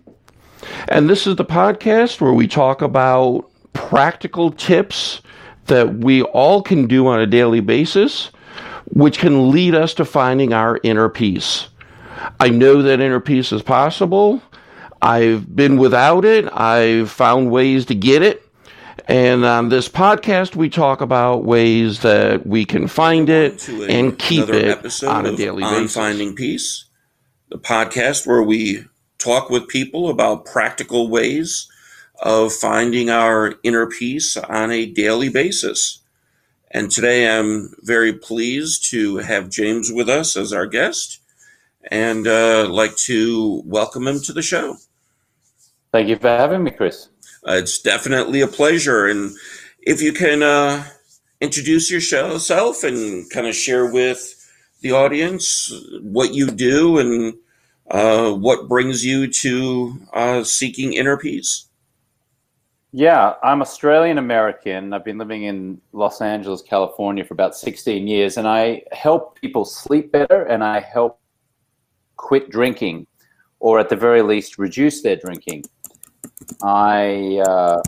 and 0.86 1.08
this 1.08 1.26
is 1.26 1.36
the 1.36 1.46
podcast 1.46 2.20
where 2.20 2.34
we 2.34 2.46
talk 2.46 2.82
about 2.82 3.50
practical 3.72 4.50
tips 4.50 5.22
that 5.64 5.94
we 5.94 6.24
all 6.24 6.60
can 6.60 6.86
do 6.86 7.06
on 7.06 7.20
a 7.20 7.26
daily 7.26 7.60
basis, 7.60 8.26
which 8.84 9.18
can 9.18 9.50
lead 9.50 9.74
us 9.74 9.94
to 9.94 10.04
finding 10.04 10.52
our 10.52 10.78
inner 10.82 11.08
peace. 11.08 11.68
I 12.38 12.50
know 12.50 12.82
that 12.82 13.00
inner 13.00 13.20
peace 13.20 13.50
is 13.52 13.62
possible. 13.62 14.42
I've 15.00 15.56
been 15.56 15.78
without 15.78 16.26
it. 16.26 16.52
I've 16.52 17.10
found 17.10 17.50
ways 17.50 17.86
to 17.86 17.94
get 17.94 18.20
it. 18.20 18.46
And 19.08 19.44
on 19.44 19.68
this 19.68 19.88
podcast, 19.88 20.56
we 20.56 20.68
talk 20.68 21.00
about 21.00 21.44
ways 21.44 22.00
that 22.00 22.46
we 22.46 22.64
can 22.64 22.86
find 22.88 23.28
it 23.28 23.68
and 23.68 24.18
keep 24.18 24.48
it 24.48 25.02
on 25.02 25.26
a 25.26 25.36
daily 25.36 25.62
on 25.62 25.82
basis. 25.82 25.94
Finding 25.94 26.34
Peace, 26.34 26.84
the 27.48 27.58
podcast 27.58 28.26
where 28.26 28.42
we 28.42 28.84
talk 29.18 29.50
with 29.50 29.68
people 29.68 30.08
about 30.08 30.44
practical 30.44 31.08
ways 31.08 31.68
of 32.22 32.52
finding 32.52 33.10
our 33.10 33.54
inner 33.62 33.86
peace 33.86 34.36
on 34.36 34.70
a 34.70 34.86
daily 34.86 35.28
basis. 35.28 36.00
And 36.70 36.90
today 36.90 37.28
I'm 37.28 37.74
very 37.80 38.12
pleased 38.12 38.88
to 38.90 39.18
have 39.18 39.50
James 39.50 39.92
with 39.92 40.08
us 40.08 40.36
as 40.36 40.52
our 40.52 40.66
guest 40.66 41.20
and 41.90 42.26
uh, 42.26 42.68
like 42.68 42.96
to 42.96 43.62
welcome 43.66 44.06
him 44.06 44.20
to 44.22 44.32
the 44.32 44.42
show. 44.42 44.76
Thank 45.92 46.08
you 46.08 46.16
for 46.16 46.28
having 46.28 46.62
me, 46.62 46.70
Chris. 46.70 47.08
Uh, 47.46 47.54
it's 47.54 47.80
definitely 47.80 48.40
a 48.40 48.46
pleasure. 48.46 49.06
And 49.06 49.36
if 49.80 50.00
you 50.00 50.12
can 50.12 50.42
uh, 50.42 50.84
introduce 51.40 51.90
yourself 51.90 52.84
and 52.84 53.28
kind 53.30 53.46
of 53.46 53.54
share 53.54 53.90
with 53.90 54.38
the 54.80 54.92
audience 54.92 55.72
what 56.02 56.34
you 56.34 56.46
do 56.48 56.98
and 56.98 57.34
uh, 57.90 58.32
what 58.32 58.68
brings 58.68 59.04
you 59.04 59.26
to 59.26 59.94
uh, 60.12 60.44
seeking 60.44 60.92
inner 60.92 61.16
peace. 61.16 61.66
Yeah, 62.94 63.34
I'm 63.42 63.62
Australian 63.62 64.18
American. 64.18 64.92
I've 64.92 65.04
been 65.04 65.18
living 65.18 65.44
in 65.44 65.80
Los 65.92 66.20
Angeles, 66.20 66.60
California 66.60 67.24
for 67.24 67.32
about 67.32 67.56
16 67.56 68.06
years, 68.06 68.36
and 68.36 68.46
I 68.46 68.82
help 68.92 69.40
people 69.40 69.64
sleep 69.64 70.12
better 70.12 70.42
and 70.42 70.62
I 70.62 70.80
help 70.80 71.18
quit 72.16 72.50
drinking 72.50 73.06
or 73.60 73.78
at 73.78 73.88
the 73.88 73.96
very 73.96 74.22
least 74.22 74.58
reduce 74.58 75.02
their 75.02 75.16
drinking. 75.16 75.64
I 76.62 77.38
uh, 77.46 77.82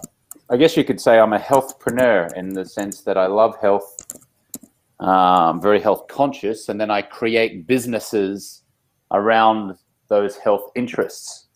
I 0.50 0.56
guess 0.56 0.76
you 0.76 0.84
could 0.84 1.00
say 1.00 1.18
I'm 1.18 1.32
a 1.32 1.38
healthpreneur 1.38 2.32
in 2.36 2.50
the 2.50 2.64
sense 2.64 3.00
that 3.02 3.16
I 3.16 3.26
love 3.26 3.56
health. 3.60 3.96
I'm 5.00 5.60
very 5.60 5.80
health 5.80 6.06
conscious, 6.08 6.68
and 6.68 6.80
then 6.80 6.90
I 6.90 7.02
create 7.02 7.66
businesses 7.66 8.62
around 9.10 9.76
those 10.08 10.36
health 10.36 10.70
interests. 10.74 11.48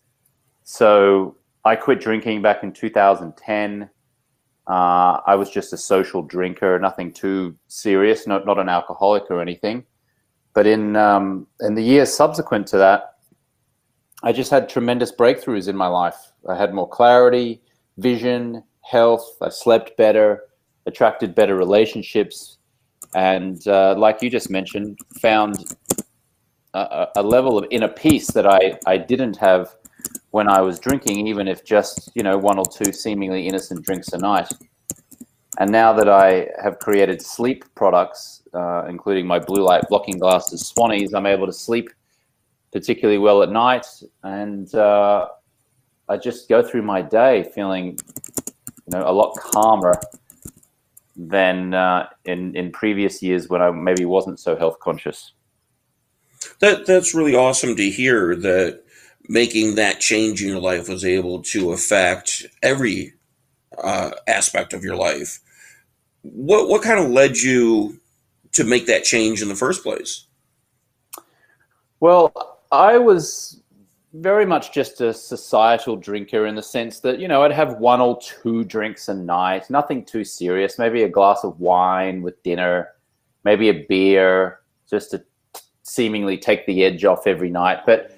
So 0.63 1.37
I 1.65 1.75
quit 1.75 1.99
drinking 1.99 2.41
back 2.41 2.63
in 2.63 2.71
2010. 2.71 3.89
Uh, 4.67 5.19
I 5.25 5.35
was 5.35 5.49
just 5.49 5.73
a 5.73 5.77
social 5.77 6.21
drinker, 6.21 6.77
nothing 6.79 7.11
too 7.11 7.55
serious, 7.67 8.27
not 8.27 8.45
not 8.45 8.59
an 8.59 8.69
alcoholic 8.69 9.23
or 9.29 9.41
anything. 9.41 9.83
But 10.53 10.67
in 10.67 10.95
um, 10.95 11.47
in 11.61 11.75
the 11.75 11.83
years 11.83 12.13
subsequent 12.13 12.67
to 12.67 12.77
that, 12.77 13.15
I 14.23 14.31
just 14.31 14.51
had 14.51 14.67
tremendous 14.67 15.11
breakthroughs 15.11 15.67
in 15.67 15.77
my 15.77 15.87
life. 15.87 16.31
I 16.47 16.55
had 16.55 16.73
more 16.73 16.87
clarity, 16.87 17.61
vision, 17.97 18.63
health. 18.81 19.37
I 19.41 19.49
slept 19.49 19.95
better, 19.97 20.43
attracted 20.85 21.35
better 21.35 21.55
relationships, 21.55 22.57
and 23.15 23.65
uh, 23.67 23.95
like 23.97 24.21
you 24.21 24.29
just 24.29 24.49
mentioned, 24.49 24.99
found 25.21 25.73
a, 26.73 27.07
a, 27.15 27.23
level 27.23 27.57
of 27.57 27.65
inner 27.71 27.87
peace 27.87 28.27
that 28.27 28.45
I, 28.45 28.77
I 28.85 28.97
didn't 28.97 29.37
have 29.37 29.75
when 30.31 30.47
I 30.47 30.61
was 30.61 30.79
drinking, 30.79 31.27
even 31.27 31.47
if 31.47 31.63
just 31.63 32.11
you 32.13 32.23
know 32.23 32.37
one 32.37 32.59
or 32.59 32.65
two 32.65 32.91
seemingly 32.91 33.47
innocent 33.47 33.85
drinks 33.85 34.09
a 34.13 34.17
night. 34.17 34.51
And 35.59 35.71
now 35.71 35.91
that 35.93 36.07
I 36.07 36.47
have 36.61 36.79
created 36.79 37.21
sleep 37.21 37.65
products, 37.75 38.43
uh, 38.53 38.85
including 38.87 39.27
my 39.27 39.39
blue 39.39 39.63
light 39.63 39.83
blocking 39.89 40.17
glasses, 40.17 40.71
Swannies, 40.73 41.13
I'm 41.13 41.25
able 41.25 41.47
to 41.47 41.53
sleep 41.53 41.89
particularly 42.71 43.17
well 43.17 43.41
at 43.43 43.49
night, 43.49 43.85
and 44.23 44.73
uh, 44.75 45.27
I 46.07 46.17
just 46.17 46.49
go 46.49 46.61
through 46.61 46.83
my 46.83 47.01
day 47.01 47.49
feeling, 47.53 47.97
you 48.85 48.91
know, 48.97 49.03
a 49.07 49.11
lot 49.11 49.33
calmer 49.35 49.99
than 51.15 51.73
uh, 51.73 52.07
in 52.25 52.55
in 52.55 52.71
previous 52.71 53.21
years 53.21 53.49
when 53.49 53.61
I 53.61 53.71
maybe 53.71 54.05
wasn't 54.05 54.39
so 54.39 54.55
health 54.55 54.79
conscious. 54.79 55.33
That 56.59 56.85
that's 56.85 57.13
really 57.13 57.35
awesome 57.35 57.75
to 57.75 57.89
hear 57.89 58.35
that 58.35 58.83
making 59.27 59.75
that 59.75 59.99
change 59.99 60.41
in 60.41 60.49
your 60.49 60.59
life 60.59 60.89
was 60.89 61.05
able 61.05 61.41
to 61.43 61.71
affect 61.71 62.45
every 62.63 63.13
uh, 63.77 64.11
aspect 64.27 64.73
of 64.73 64.83
your 64.83 64.95
life. 64.95 65.39
What 66.21 66.69
what 66.69 66.81
kind 66.81 66.99
of 66.99 67.11
led 67.11 67.37
you 67.37 67.99
to 68.53 68.63
make 68.63 68.87
that 68.87 69.03
change 69.03 69.41
in 69.41 69.49
the 69.49 69.55
first 69.55 69.83
place? 69.83 70.25
Well, 71.99 72.58
I 72.71 72.97
was 72.97 73.61
very 74.13 74.45
much 74.45 74.71
just 74.71 75.01
a 75.01 75.13
societal 75.13 75.95
drinker 75.95 76.45
in 76.45 76.55
the 76.55 76.63
sense 76.63 76.99
that, 77.01 77.19
you 77.19 77.27
know, 77.27 77.43
I'd 77.43 77.51
have 77.51 77.77
one 77.77 78.01
or 78.01 78.19
two 78.21 78.63
drinks 78.63 79.07
a 79.07 79.13
night, 79.13 79.69
nothing 79.69 80.03
too 80.03 80.23
serious, 80.23 80.79
maybe 80.79 81.03
a 81.03 81.09
glass 81.09 81.43
of 81.43 81.59
wine 81.59 82.21
with 82.21 82.41
dinner, 82.43 82.89
maybe 83.43 83.69
a 83.69 83.85
beer, 83.87 84.59
just 84.89 85.11
to 85.11 85.23
seemingly 85.83 86.37
take 86.37 86.65
the 86.65 86.83
edge 86.83 87.05
off 87.05 87.27
every 87.27 87.49
night. 87.49 87.79
But, 87.85 88.15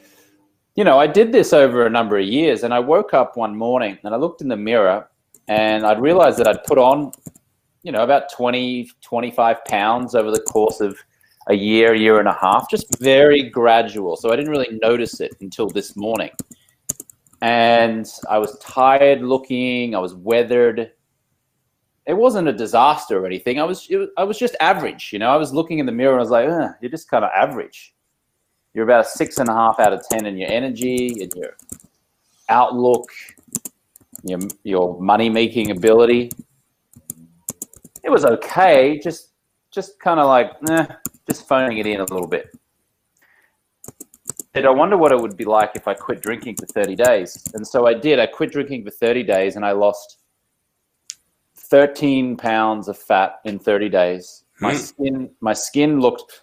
you 0.75 0.83
know, 0.83 0.99
I 0.99 1.07
did 1.07 1.31
this 1.31 1.53
over 1.53 1.85
a 1.85 1.89
number 1.89 2.17
of 2.17 2.25
years 2.25 2.63
and 2.63 2.73
I 2.73 2.79
woke 2.79 3.13
up 3.13 3.35
one 3.35 3.55
morning 3.55 3.97
and 4.03 4.13
I 4.13 4.17
looked 4.17 4.41
in 4.41 4.47
the 4.47 4.57
mirror 4.57 5.09
and 5.47 5.85
I'd 5.85 6.01
realized 6.01 6.37
that 6.39 6.47
I'd 6.47 6.63
put 6.63 6.77
on, 6.77 7.11
you 7.83 7.91
know, 7.91 8.03
about 8.03 8.31
20, 8.31 8.91
25 9.01 9.65
pounds 9.65 10.15
over 10.15 10.31
the 10.31 10.41
course 10.41 10.79
of 10.79 10.97
a 11.47 11.53
year, 11.53 11.93
year 11.93 12.19
and 12.19 12.27
a 12.27 12.37
half, 12.39 12.69
just 12.69 12.99
very 12.99 13.49
gradual. 13.49 14.15
So 14.15 14.31
I 14.31 14.35
didn't 14.35 14.51
really 14.51 14.79
notice 14.81 15.19
it 15.19 15.35
until 15.41 15.67
this 15.67 15.95
morning. 15.95 16.29
And 17.41 18.07
I 18.29 18.37
was 18.37 18.57
tired 18.59 19.21
looking, 19.21 19.95
I 19.95 19.99
was 19.99 20.13
weathered. 20.13 20.91
It 22.05 22.13
wasn't 22.13 22.47
a 22.47 22.53
disaster 22.53 23.19
or 23.19 23.25
anything. 23.25 23.59
I 23.59 23.63
was, 23.63 23.87
was 23.89 24.09
I 24.17 24.23
was 24.23 24.37
just 24.37 24.55
average, 24.59 25.11
you 25.11 25.19
know. 25.19 25.29
I 25.29 25.37
was 25.37 25.53
looking 25.53 25.79
in 25.79 25.85
the 25.85 25.91
mirror 25.91 26.13
and 26.13 26.19
I 26.19 26.23
was 26.23 26.29
like, 26.29 26.47
you're 26.81 26.91
just 26.91 27.09
kind 27.09 27.25
of 27.25 27.31
average. 27.35 27.95
You're 28.73 28.85
about 28.85 29.07
six 29.07 29.37
and 29.37 29.49
a 29.49 29.53
half 29.53 29.79
out 29.79 29.93
of 29.93 30.03
ten 30.09 30.25
in 30.25 30.37
your 30.37 30.49
energy 30.49 31.21
and 31.21 31.31
your 31.35 31.57
outlook, 32.49 33.09
your 34.23 34.39
your 34.63 34.99
money 35.01 35.29
making 35.29 35.71
ability. 35.71 36.31
It 38.03 38.09
was 38.09 38.23
okay, 38.23 38.99
just 38.99 39.31
just 39.71 39.99
kind 39.99 40.19
of 40.19 40.27
like, 40.27 40.51
eh, 40.69 40.85
just 41.31 41.47
phoning 41.47 41.77
it 41.77 41.87
in 41.87 42.01
a 42.01 42.03
little 42.03 42.27
bit. 42.27 42.53
And 44.53 44.65
I 44.65 44.69
wonder 44.69 44.97
what 44.97 45.13
it 45.13 45.19
would 45.19 45.37
be 45.37 45.45
like 45.45 45.71
if 45.75 45.87
I 45.87 45.93
quit 45.93 46.21
drinking 46.21 46.57
for 46.57 46.65
30 46.65 46.97
days. 46.97 47.47
And 47.53 47.65
so 47.65 47.87
I 47.87 47.93
did. 47.93 48.19
I 48.19 48.25
quit 48.27 48.51
drinking 48.51 48.83
for 48.83 48.91
30 48.91 49.23
days 49.23 49.55
and 49.55 49.65
I 49.65 49.71
lost 49.71 50.17
13 51.55 52.35
pounds 52.35 52.89
of 52.89 52.97
fat 52.97 53.39
in 53.45 53.59
30 53.59 53.87
days. 53.87 54.43
My 54.59 54.73
Hmm. 54.73 54.77
skin, 54.77 55.29
my 55.39 55.53
skin 55.53 56.01
looked 56.01 56.41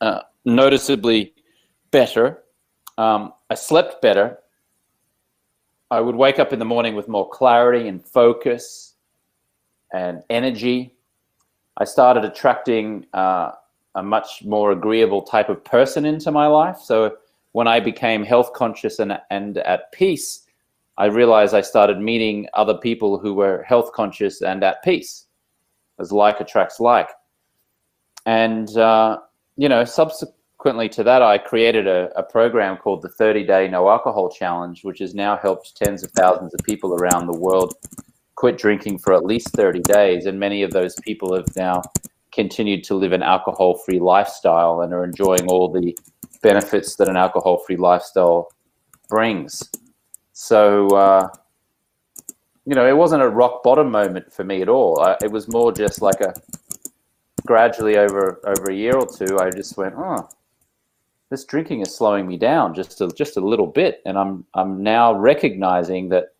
uh, 0.00 0.22
noticeably 0.46 1.34
better. 1.90 2.44
Um, 2.96 3.34
I 3.50 3.54
slept 3.54 4.00
better. 4.00 4.38
I 5.90 6.00
would 6.00 6.16
wake 6.16 6.38
up 6.38 6.54
in 6.54 6.58
the 6.58 6.64
morning 6.64 6.94
with 6.94 7.06
more 7.06 7.28
clarity 7.28 7.86
and 7.86 8.02
focus 8.02 8.94
and 9.92 10.22
energy. 10.30 10.94
I 11.76 11.84
started 11.84 12.24
attracting 12.24 13.06
uh, 13.12 13.50
a 13.94 14.02
much 14.02 14.44
more 14.44 14.72
agreeable 14.72 15.22
type 15.22 15.48
of 15.48 15.62
person 15.64 16.04
into 16.04 16.30
my 16.30 16.46
life. 16.46 16.78
So 16.78 17.16
when 17.52 17.68
I 17.68 17.80
became 17.80 18.24
health 18.24 18.52
conscious 18.52 18.98
and, 18.98 19.18
and 19.30 19.58
at 19.58 19.92
peace, 19.92 20.44
I 20.96 21.06
realized 21.06 21.54
I 21.54 21.60
started 21.60 22.00
meeting 22.00 22.48
other 22.54 22.74
people 22.74 23.18
who 23.18 23.34
were 23.34 23.62
health 23.62 23.92
conscious 23.92 24.42
and 24.42 24.62
at 24.62 24.82
peace, 24.82 25.26
as 25.98 26.12
like 26.12 26.40
attracts 26.40 26.80
like. 26.80 27.10
And, 28.26 28.76
uh, 28.76 29.18
you 29.56 29.68
know, 29.68 29.84
subsequently 29.84 30.88
to 30.90 31.02
that, 31.04 31.22
I 31.22 31.38
created 31.38 31.86
a, 31.86 32.10
a 32.16 32.22
program 32.22 32.76
called 32.76 33.02
the 33.02 33.08
30 33.08 33.44
Day 33.44 33.68
No 33.68 33.88
Alcohol 33.88 34.30
Challenge, 34.30 34.82
which 34.84 35.00
has 35.00 35.14
now 35.14 35.36
helped 35.36 35.76
tens 35.76 36.02
of 36.02 36.10
thousands 36.12 36.54
of 36.54 36.60
people 36.64 36.94
around 36.94 37.26
the 37.26 37.38
world 37.38 37.74
quit 38.36 38.58
drinking 38.58 38.98
for 38.98 39.14
at 39.14 39.24
least 39.24 39.50
30 39.50 39.80
days. 39.80 40.26
And 40.26 40.38
many 40.38 40.62
of 40.62 40.70
those 40.70 40.94
people 41.02 41.34
have 41.36 41.46
now 41.56 41.82
continued 42.34 42.84
to 42.84 42.94
live 42.94 43.12
an 43.12 43.22
alcohol 43.22 43.76
free 43.76 44.00
lifestyle 44.00 44.80
and 44.80 44.92
are 44.92 45.04
enjoying 45.04 45.46
all 45.48 45.70
the 45.70 45.96
benefits 46.42 46.96
that 46.96 47.08
an 47.08 47.16
alcohol 47.16 47.58
free 47.58 47.76
lifestyle 47.76 48.48
brings. 49.08 49.70
So, 50.32 50.88
uh, 50.88 51.28
you 52.66 52.74
know, 52.74 52.86
it 52.86 52.96
wasn't 52.96 53.22
a 53.22 53.28
rock 53.28 53.62
bottom 53.62 53.90
moment 53.90 54.32
for 54.32 54.44
me 54.44 54.62
at 54.62 54.68
all. 54.68 55.00
I, 55.00 55.16
it 55.22 55.30
was 55.30 55.48
more 55.48 55.72
just 55.72 56.02
like 56.02 56.20
a 56.20 56.34
gradually 57.46 57.96
over 57.96 58.40
over 58.46 58.70
a 58.70 58.74
year 58.74 58.96
or 58.96 59.06
two, 59.06 59.38
I 59.38 59.50
just 59.50 59.76
went, 59.76 59.94
oh, 59.96 60.28
this 61.30 61.44
drinking 61.44 61.80
is 61.80 61.94
slowing 61.94 62.26
me 62.26 62.36
down 62.36 62.74
just 62.74 63.00
a, 63.00 63.08
just 63.08 63.36
a 63.36 63.40
little 63.40 63.66
bit, 63.66 64.00
and 64.06 64.18
I'm 64.18 64.44
I'm 64.54 64.82
now 64.82 65.14
recognizing 65.14 66.08
that 66.10 66.34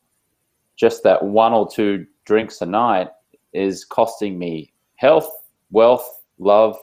just 0.77 1.03
that 1.05 1.23
one 1.23 1.53
or 1.53 1.69
two 1.71 2.07
drinks 2.25 2.61
a 2.61 2.67
night 2.67 3.09
is 3.53 3.85
costing 3.85 4.39
me 4.39 4.73
health, 4.97 5.31
wealth, 5.75 6.23
love, 6.39 6.79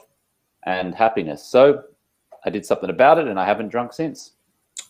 and 0.64 0.94
happiness. 0.94 1.44
So 1.44 1.82
I 2.44 2.50
did 2.50 2.64
something 2.64 2.90
about 2.90 3.18
it, 3.18 3.26
and 3.26 3.40
I 3.40 3.46
haven't 3.46 3.70
drunk 3.70 3.92
since. 3.92 4.32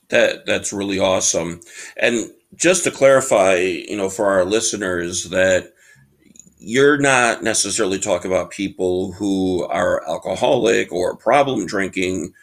That 0.09 0.45
that's 0.45 0.73
really 0.73 0.99
awesome. 0.99 1.61
And 1.97 2.31
just 2.55 2.85
to 2.85 2.91
clarify, 2.91 3.55
you 3.57 3.97
know, 3.97 4.11
for 4.11 4.27
our 4.27 4.45
listeners, 4.45 5.31
that 5.31 5.73
you're 6.59 6.99
not 6.99 7.43
necessarily 7.43 7.99
talking 7.99 8.31
about 8.31 8.51
people 8.51 9.13
who 9.13 9.65
are 9.65 10.07
alcoholic 10.09 10.93
or 10.93 11.17
problem 11.17 11.67
drinking. 11.67 12.35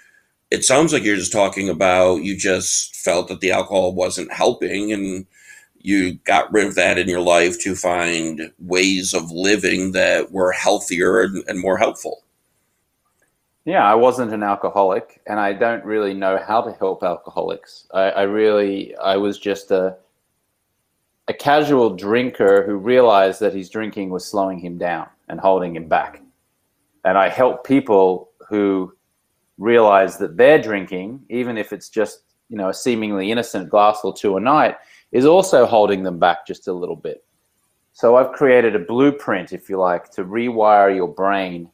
It 0.52 0.66
sounds 0.66 0.92
like 0.92 1.04
you're 1.04 1.16
just 1.16 1.32
talking 1.32 1.70
about 1.70 2.24
you 2.24 2.36
just 2.36 2.96
felt 2.96 3.28
that 3.28 3.40
the 3.40 3.52
alcohol 3.52 3.94
wasn't 3.94 4.34
helping 4.34 4.92
and 4.92 5.26
you 5.82 6.16
got 6.26 6.52
rid 6.52 6.68
of 6.68 6.76
that 6.76 6.98
in 6.98 7.08
your 7.08 7.22
life 7.22 7.60
to 7.62 7.76
find 7.76 8.52
ways 8.60 9.14
of 9.14 9.32
living 9.32 9.94
that 9.94 10.32
were 10.32 10.52
healthier 10.52 11.22
and, 11.22 11.44
and 11.48 11.60
more 11.60 11.78
helpful. 11.78 12.24
Yeah, 13.66 13.86
I 13.86 13.96
wasn't 13.96 14.34
an 14.34 14.44
alcoholic 14.44 15.22
and 15.28 15.40
I 15.40 15.54
don't 15.54 15.84
really 15.86 16.14
know 16.14 16.38
how 16.46 16.62
to 16.62 16.74
help 16.74 17.04
alcoholics. 17.04 17.88
I, 17.94 18.10
I 18.10 18.22
really, 18.24 18.96
I 18.98 19.18
was 19.18 19.38
just 19.38 19.72
a, 19.72 19.96
a 21.28 21.34
casual 21.34 21.96
drinker 21.96 22.66
who 22.66 22.76
realized 22.78 23.40
that 23.42 23.54
his 23.54 23.70
drinking 23.70 24.10
was 24.10 24.26
slowing 24.26 24.60
him 24.60 24.78
down 24.78 25.08
and 25.28 25.40
holding 25.40 25.76
him 25.76 25.88
back. 25.88 26.22
And 27.06 27.18
I 27.18 27.30
help 27.30 27.66
people 27.66 28.32
who 28.50 28.94
realize 29.58 30.18
that 30.18 30.38
their 30.38 30.60
drinking, 30.60 31.22
even 31.30 31.58
if 31.58 31.72
it's 31.72 31.90
just, 31.90 32.22
you 32.50 32.58
know, 32.58 32.70
a 32.70 32.74
seemingly 32.74 33.32
innocent 33.32 33.70
glass 33.70 34.00
or 34.04 34.14
two 34.14 34.38
a 34.38 34.40
night, 34.40 34.78
is 35.12 35.26
also 35.26 35.66
holding 35.66 36.04
them 36.04 36.20
back 36.20 36.46
just 36.46 36.68
a 36.68 36.74
little 36.74 36.96
bit. 36.96 37.24
So 37.94 38.16
I've 38.16 38.32
created 38.32 38.76
a 38.76 38.80
blueprint, 38.80 39.52
if 39.52 39.70
you 39.70 39.78
like, 39.78 40.10
to 40.12 40.24
rewire 40.24 40.96
your 40.96 41.08
brain 41.08 41.70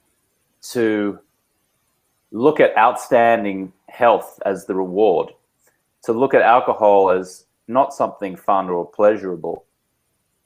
to 0.72 1.20
look 2.32 2.60
at 2.60 2.76
outstanding 2.78 3.72
health 3.90 4.40
as 4.46 4.66
the 4.66 4.76
reward, 4.76 5.30
to 6.04 6.14
look 6.14 6.34
at 6.34 6.42
alcohol 6.42 7.12
as 7.12 7.46
not 7.68 7.94
something 7.94 8.36
fun 8.36 8.70
or 8.70 8.86
pleasurable, 8.90 9.66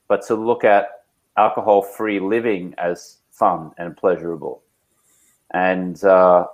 but 0.08 0.26
to 0.28 0.36
look 0.36 0.64
at 0.64 1.04
alcohol 1.38 1.82
free 1.82 2.20
living 2.20 2.74
as 2.78 3.18
fun 3.32 3.72
and 3.78 3.96
pleasurable. 3.96 4.62
And 5.52 6.04
uh, 6.04 6.48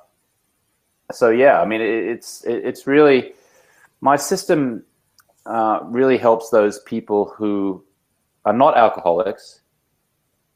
so, 1.11 1.29
yeah, 1.29 1.61
I 1.61 1.65
mean, 1.65 1.81
it, 1.81 1.89
it's 1.89 2.43
it, 2.43 2.63
it's 2.65 2.87
really 2.87 3.33
my 4.01 4.15
system 4.15 4.83
uh, 5.45 5.79
really 5.83 6.17
helps 6.17 6.49
those 6.49 6.79
people 6.79 7.33
who 7.37 7.83
are 8.45 8.53
not 8.53 8.77
alcoholics, 8.77 9.61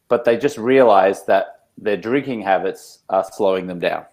but 0.08 0.26
they 0.26 0.38
just 0.38 0.58
realize 0.58 1.26
that 1.26 1.68
their 1.78 1.98
drinking 1.98 2.42
habits 2.42 3.00
are 3.10 3.26
slowing 3.32 3.68
them 3.68 3.80
down. 3.80 4.06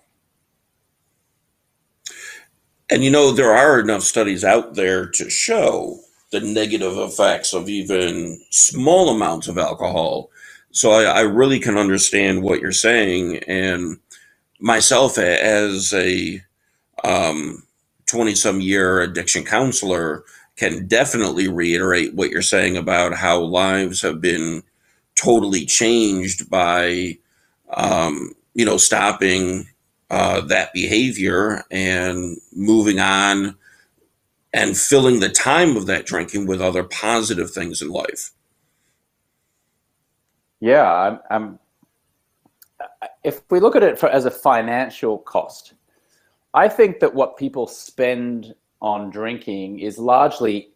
And 2.90 3.02
you 3.02 3.10
know, 3.10 3.32
there 3.32 3.52
are 3.52 3.80
enough 3.80 4.02
studies 4.02 4.44
out 4.44 4.74
there 4.74 5.06
to 5.06 5.28
show 5.28 5.98
the 6.30 6.40
negative 6.40 6.96
effects 6.96 7.52
of 7.52 7.68
even 7.68 8.40
small 8.50 9.10
amounts 9.10 9.48
of 9.48 9.58
alcohol. 9.58 10.30
So 10.70 10.92
I, 10.92 11.04
I 11.04 11.20
really 11.20 11.58
can 11.58 11.76
understand 11.76 12.42
what 12.42 12.60
you're 12.60 12.72
saying. 12.72 13.38
And 13.48 13.98
myself, 14.60 15.18
as 15.18 15.92
a 15.94 16.40
20 17.02 18.30
um, 18.30 18.36
some 18.36 18.60
year 18.60 19.00
addiction 19.00 19.44
counselor, 19.44 20.24
can 20.56 20.86
definitely 20.86 21.48
reiterate 21.48 22.14
what 22.14 22.30
you're 22.30 22.42
saying 22.42 22.76
about 22.76 23.14
how 23.14 23.40
lives 23.40 24.00
have 24.02 24.20
been 24.20 24.62
totally 25.14 25.66
changed 25.66 26.48
by, 26.50 27.16
um, 27.74 28.32
you 28.54 28.64
know, 28.64 28.76
stopping 28.76 29.66
uh, 30.10 30.40
that 30.40 30.72
behavior 30.72 31.62
and 31.70 32.38
moving 32.52 32.98
on 32.98 33.56
and 34.52 34.76
filling 34.76 35.20
the 35.20 35.28
time 35.28 35.76
of 35.76 35.86
that 35.86 36.06
drinking 36.06 36.46
with 36.46 36.60
other 36.60 36.84
positive 36.84 37.50
things 37.50 37.82
in 37.82 37.88
life. 37.88 38.30
Yeah, 40.60 40.90
I'm, 40.90 41.20
I'm 41.30 41.58
if 43.24 43.42
we 43.50 43.60
look 43.60 43.76
at 43.76 43.82
it 43.82 43.98
for, 43.98 44.08
as 44.08 44.24
a 44.24 44.30
financial 44.30 45.18
cost, 45.18 45.74
I 46.54 46.68
think 46.68 47.00
that 47.00 47.14
what 47.14 47.36
people 47.36 47.66
spend 47.66 48.54
on 48.80 49.10
drinking 49.10 49.80
is 49.80 49.98
largely 49.98 50.70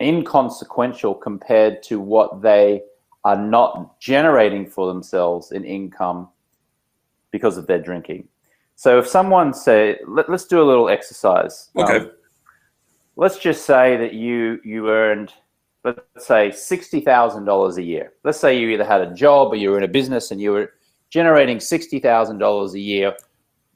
inconsequential 0.00 1.14
compared 1.14 1.82
to 1.84 1.98
what 2.00 2.42
they 2.42 2.82
are 3.24 3.36
not 3.36 3.98
generating 3.98 4.66
for 4.66 4.86
themselves 4.86 5.52
in 5.52 5.64
income 5.64 6.28
because 7.30 7.56
of 7.56 7.66
their 7.66 7.80
drinking. 7.80 8.28
So 8.76 8.98
if 8.98 9.06
someone 9.08 9.54
say, 9.54 9.98
let, 10.06 10.28
us 10.28 10.44
do 10.44 10.60
a 10.60 10.64
little 10.64 10.88
exercise. 10.88 11.70
Okay. 11.76 11.96
Um, 11.96 12.10
let's 13.16 13.38
just 13.38 13.64
say 13.64 13.96
that 13.96 14.12
you 14.12 14.60
you 14.64 14.90
earned, 14.90 15.32
let's 15.82 16.26
say 16.26 16.52
sixty 16.52 17.00
thousand 17.00 17.46
dollars 17.46 17.78
a 17.78 17.82
year. 17.82 18.12
Let's 18.22 18.38
say 18.38 18.58
you 18.58 18.68
either 18.68 18.84
had 18.84 19.00
a 19.00 19.14
job 19.14 19.52
or 19.52 19.56
you 19.56 19.70
were 19.70 19.78
in 19.78 19.84
a 19.84 19.88
business 19.88 20.30
and 20.30 20.40
you 20.40 20.52
were 20.52 20.74
generating 21.10 21.58
sixty 21.58 21.98
thousand 21.98 22.38
dollars 22.38 22.74
a 22.74 22.80
year 22.80 23.16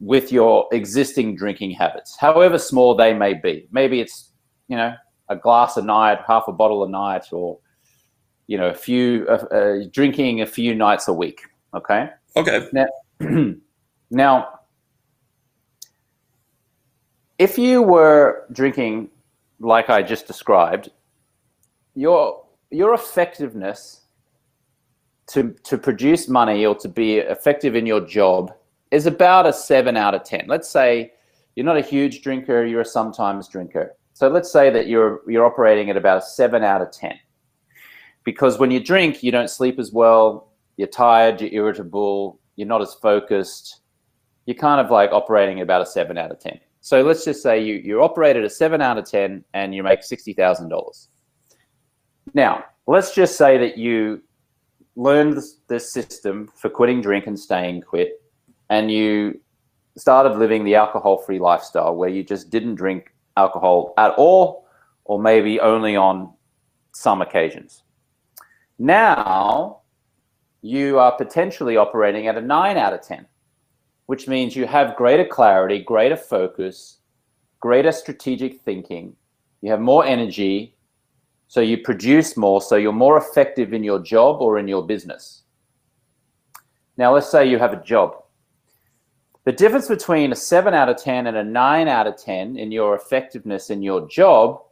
with 0.00 0.32
your 0.32 0.66
existing 0.72 1.36
drinking 1.36 1.72
habits, 1.72 2.16
however 2.18 2.58
small 2.58 2.94
they 2.94 3.14
may 3.14 3.34
be. 3.34 3.68
Maybe 3.70 4.00
it's 4.00 4.32
you 4.68 4.76
know 4.76 4.94
a 5.28 5.36
glass 5.36 5.76
a 5.76 5.82
night, 5.82 6.18
half 6.26 6.44
a 6.48 6.52
bottle 6.52 6.84
a 6.84 6.88
night, 6.88 7.32
or 7.32 7.58
you 8.46 8.58
know 8.58 8.68
a 8.68 8.74
few 8.74 9.26
uh, 9.28 9.44
uh, 9.54 9.76
drinking 9.92 10.40
a 10.40 10.46
few 10.46 10.74
nights 10.74 11.08
a 11.08 11.12
week. 11.12 11.42
Okay. 11.74 12.08
Okay. 12.36 12.68
Now, 12.72 12.86
now 14.10 14.60
if 17.40 17.56
you 17.56 17.80
were 17.80 18.46
drinking 18.52 19.08
like 19.60 19.88
I 19.88 20.02
just 20.02 20.26
described, 20.26 20.90
your 21.94 22.44
your 22.70 22.92
effectiveness 22.92 24.02
to 25.28 25.54
to 25.64 25.78
produce 25.78 26.28
money 26.28 26.66
or 26.66 26.74
to 26.76 26.88
be 26.88 27.16
effective 27.16 27.74
in 27.74 27.86
your 27.86 28.02
job 28.02 28.52
is 28.90 29.06
about 29.06 29.46
a 29.46 29.52
seven 29.52 29.96
out 29.96 30.14
of 30.14 30.24
ten. 30.24 30.44
Let's 30.46 30.68
say 30.68 31.12
you're 31.54 31.66
not 31.66 31.76
a 31.76 31.82
huge 31.82 32.22
drinker, 32.22 32.64
you're 32.64 32.80
a 32.80 32.84
sometimes 32.84 33.48
drinker. 33.48 33.96
So 34.12 34.28
let's 34.28 34.52
say 34.52 34.70
that 34.70 34.86
you're 34.86 35.20
you're 35.28 35.46
operating 35.46 35.90
at 35.90 35.96
about 35.96 36.18
a 36.18 36.22
seven 36.22 36.62
out 36.62 36.82
of 36.82 36.90
ten. 36.90 37.18
Because 38.24 38.58
when 38.58 38.70
you 38.70 38.80
drink, 38.80 39.22
you 39.22 39.32
don't 39.32 39.48
sleep 39.48 39.78
as 39.78 39.92
well, 39.92 40.52
you're 40.76 40.88
tired, 40.88 41.40
you're 41.40 41.64
irritable, 41.64 42.40
you're 42.56 42.68
not 42.68 42.82
as 42.82 42.94
focused. 42.94 43.80
You're 44.46 44.56
kind 44.56 44.80
of 44.80 44.90
like 44.90 45.12
operating 45.12 45.60
at 45.60 45.64
about 45.64 45.82
a 45.82 45.86
seven 45.86 46.18
out 46.18 46.30
of 46.30 46.38
ten. 46.38 46.60
So 46.80 47.02
let's 47.02 47.24
just 47.24 47.42
say 47.42 47.62
you, 47.62 47.74
you 47.74 48.02
operate 48.02 48.36
at 48.36 48.44
a 48.44 48.50
7 48.50 48.80
out 48.80 48.96
of 48.96 49.04
10 49.04 49.44
and 49.52 49.74
you 49.74 49.82
make 49.82 50.00
$60,000. 50.00 51.08
Now, 52.32 52.64
let's 52.86 53.14
just 53.14 53.36
say 53.36 53.58
that 53.58 53.76
you 53.76 54.22
learned 54.96 55.42
this 55.68 55.92
system 55.92 56.48
for 56.56 56.70
quitting 56.70 57.02
drink 57.02 57.26
and 57.26 57.38
staying 57.38 57.82
quit, 57.82 58.22
and 58.70 58.90
you 58.90 59.38
started 59.96 60.38
living 60.38 60.64
the 60.64 60.76
alcohol 60.76 61.18
free 61.18 61.38
lifestyle 61.38 61.94
where 61.94 62.08
you 62.08 62.24
just 62.24 62.48
didn't 62.48 62.76
drink 62.76 63.12
alcohol 63.36 63.92
at 63.98 64.12
all, 64.12 64.66
or 65.04 65.20
maybe 65.20 65.60
only 65.60 65.96
on 65.96 66.32
some 66.92 67.20
occasions. 67.20 67.82
Now, 68.78 69.80
you 70.62 70.98
are 70.98 71.12
potentially 71.12 71.76
operating 71.76 72.26
at 72.26 72.38
a 72.38 72.40
9 72.40 72.76
out 72.78 72.94
of 72.94 73.02
10 73.02 73.26
which 74.10 74.26
means 74.26 74.56
you 74.56 74.66
have 74.66 74.96
greater 74.96 75.24
clarity, 75.24 75.78
greater 75.78 76.16
focus, 76.16 76.98
greater 77.60 77.92
strategic 77.92 78.60
thinking. 78.62 79.14
You 79.62 79.70
have 79.70 79.80
more 79.80 80.04
energy, 80.04 80.74
so 81.46 81.60
you 81.60 81.78
produce 81.78 82.36
more, 82.36 82.60
so 82.60 82.74
you're 82.74 82.92
more 82.92 83.18
effective 83.18 83.72
in 83.72 83.84
your 83.84 84.00
job 84.00 84.42
or 84.42 84.58
in 84.58 84.66
your 84.66 84.84
business. 84.84 85.44
Now, 86.96 87.14
let's 87.14 87.30
say 87.30 87.48
you 87.48 87.60
have 87.60 87.72
a 87.72 87.84
job. 87.84 88.24
The 89.50 89.56
difference 89.56 89.88
between 89.88 90.30
a 90.30 90.36
7 90.36 90.74
out 90.74 90.88
of 90.88 90.96
10 90.96 91.26
and 91.26 91.36
a 91.36 91.42
9 91.42 91.88
out 91.88 92.06
of 92.06 92.16
10 92.16 92.56
in 92.56 92.70
your 92.70 92.94
effectiveness 92.94 93.68
in 93.68 93.82
your 93.82 94.06
job 94.06 94.62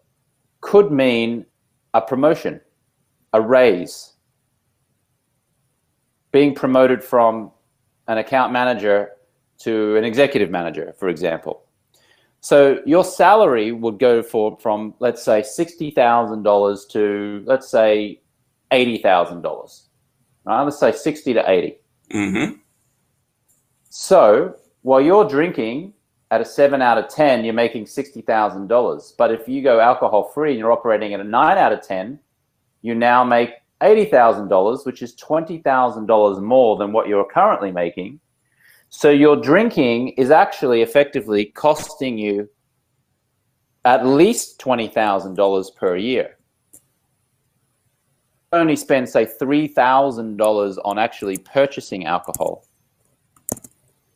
could 0.60 0.92
mean 0.92 1.46
a 1.94 2.00
promotion, 2.00 2.60
a 3.32 3.40
raise, 3.40 4.12
being 6.30 6.54
promoted 6.54 7.02
from 7.02 7.50
an 8.06 8.18
account 8.18 8.52
manager 8.52 9.10
to 9.62 9.96
an 9.96 10.04
executive 10.04 10.48
manager, 10.48 10.94
for 10.96 11.08
example. 11.08 11.64
So 12.40 12.80
your 12.86 13.02
salary 13.02 13.72
would 13.72 13.98
go 13.98 14.22
for 14.22 14.56
from 14.60 14.94
let's 15.00 15.24
say 15.24 15.42
sixty 15.42 15.90
thousand 15.90 16.44
dollars 16.44 16.86
to 16.92 17.42
let's 17.46 17.68
say 17.68 18.20
eighty 18.70 18.98
thousand 18.98 19.42
dollars. 19.42 19.88
Right? 20.44 20.62
Let's 20.62 20.78
say 20.78 20.92
sixty 20.92 21.34
to 21.34 21.50
80 21.50 21.78
Mm-hmm. 22.12 22.52
So 23.90 24.54
while 24.82 25.00
you're 25.00 25.28
drinking 25.28 25.92
at 26.30 26.40
a 26.40 26.44
seven 26.44 26.82
out 26.82 26.98
of 26.98 27.08
ten, 27.08 27.44
you're 27.44 27.54
making 27.54 27.86
sixty 27.86 28.20
thousand 28.20 28.68
dollars. 28.68 29.14
But 29.16 29.32
if 29.32 29.48
you 29.48 29.62
go 29.62 29.80
alcohol 29.80 30.30
free 30.34 30.50
and 30.50 30.58
you're 30.58 30.72
operating 30.72 31.14
at 31.14 31.20
a 31.20 31.24
nine 31.24 31.58
out 31.58 31.72
of 31.72 31.82
ten, 31.82 32.18
you 32.82 32.94
now 32.94 33.24
make 33.24 33.50
eighty 33.82 34.04
thousand 34.04 34.48
dollars, 34.48 34.84
which 34.84 35.02
is 35.02 35.14
twenty 35.14 35.58
thousand 35.58 36.06
dollars 36.06 36.38
more 36.40 36.76
than 36.76 36.92
what 36.92 37.08
you're 37.08 37.24
currently 37.24 37.72
making. 37.72 38.20
So 38.90 39.10
your 39.10 39.36
drinking 39.36 40.10
is 40.10 40.30
actually 40.30 40.82
effectively 40.82 41.46
costing 41.46 42.16
you 42.18 42.48
at 43.84 44.06
least 44.06 44.58
twenty 44.58 44.88
thousand 44.88 45.34
dollars 45.34 45.70
per 45.70 45.96
year. 45.96 46.36
Only 48.52 48.76
spend 48.76 49.08
say 49.08 49.26
three 49.26 49.66
thousand 49.66 50.36
dollars 50.36 50.78
on 50.78 50.98
actually 50.98 51.38
purchasing 51.38 52.06
alcohol. 52.06 52.67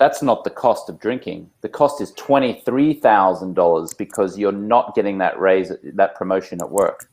That's 0.02 0.21
not 0.21 0.42
the 0.42 0.50
cost 0.50 0.88
of 0.88 0.99
drinking. 0.99 1.49
The 1.61 1.68
cost 1.68 2.00
is 2.00 2.11
twenty 2.14 2.61
three 2.64 2.92
thousand 2.92 3.54
dollars 3.54 3.94
because 3.94 4.37
you're 4.37 4.50
not 4.50 4.97
getting 4.97 5.18
that 5.18 5.38
raise, 5.38 5.71
that 5.94 6.16
promotion 6.16 6.61
at 6.61 6.68
work. 6.68 7.09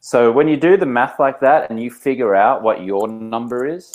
So 0.00 0.32
when 0.32 0.48
you 0.48 0.56
do 0.56 0.76
the 0.76 0.84
math 0.84 1.20
like 1.20 1.38
that 1.38 1.70
and 1.70 1.80
you 1.80 1.92
figure 1.92 2.34
out 2.34 2.64
what 2.64 2.82
your 2.82 3.06
number 3.06 3.64
is, 3.68 3.92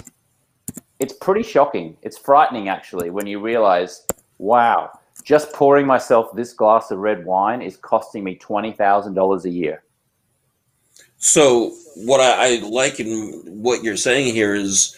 it's 0.99 1.11
pretty 1.11 1.43
shocking. 1.43 1.97
It's 2.01 2.17
frightening 2.17 2.69
actually 2.69 3.09
when 3.09 3.27
you 3.27 3.41
realize, 3.41 4.07
wow, 4.37 4.97
just 5.25 5.51
pouring 5.51 5.85
myself 5.85 6.33
this 6.33 6.53
glass 6.53 6.91
of 6.91 6.99
red 6.99 7.25
wine 7.25 7.61
is 7.61 7.75
costing 7.75 8.23
me 8.23 8.37
$20,000 8.37 9.43
a 9.43 9.49
year. 9.49 9.83
So 11.17 11.75
what 11.97 12.21
I, 12.21 12.55
I 12.55 12.59
like 12.59 13.01
in 13.01 13.43
what 13.45 13.83
you're 13.83 13.97
saying 13.97 14.33
here 14.33 14.55
is 14.55 14.95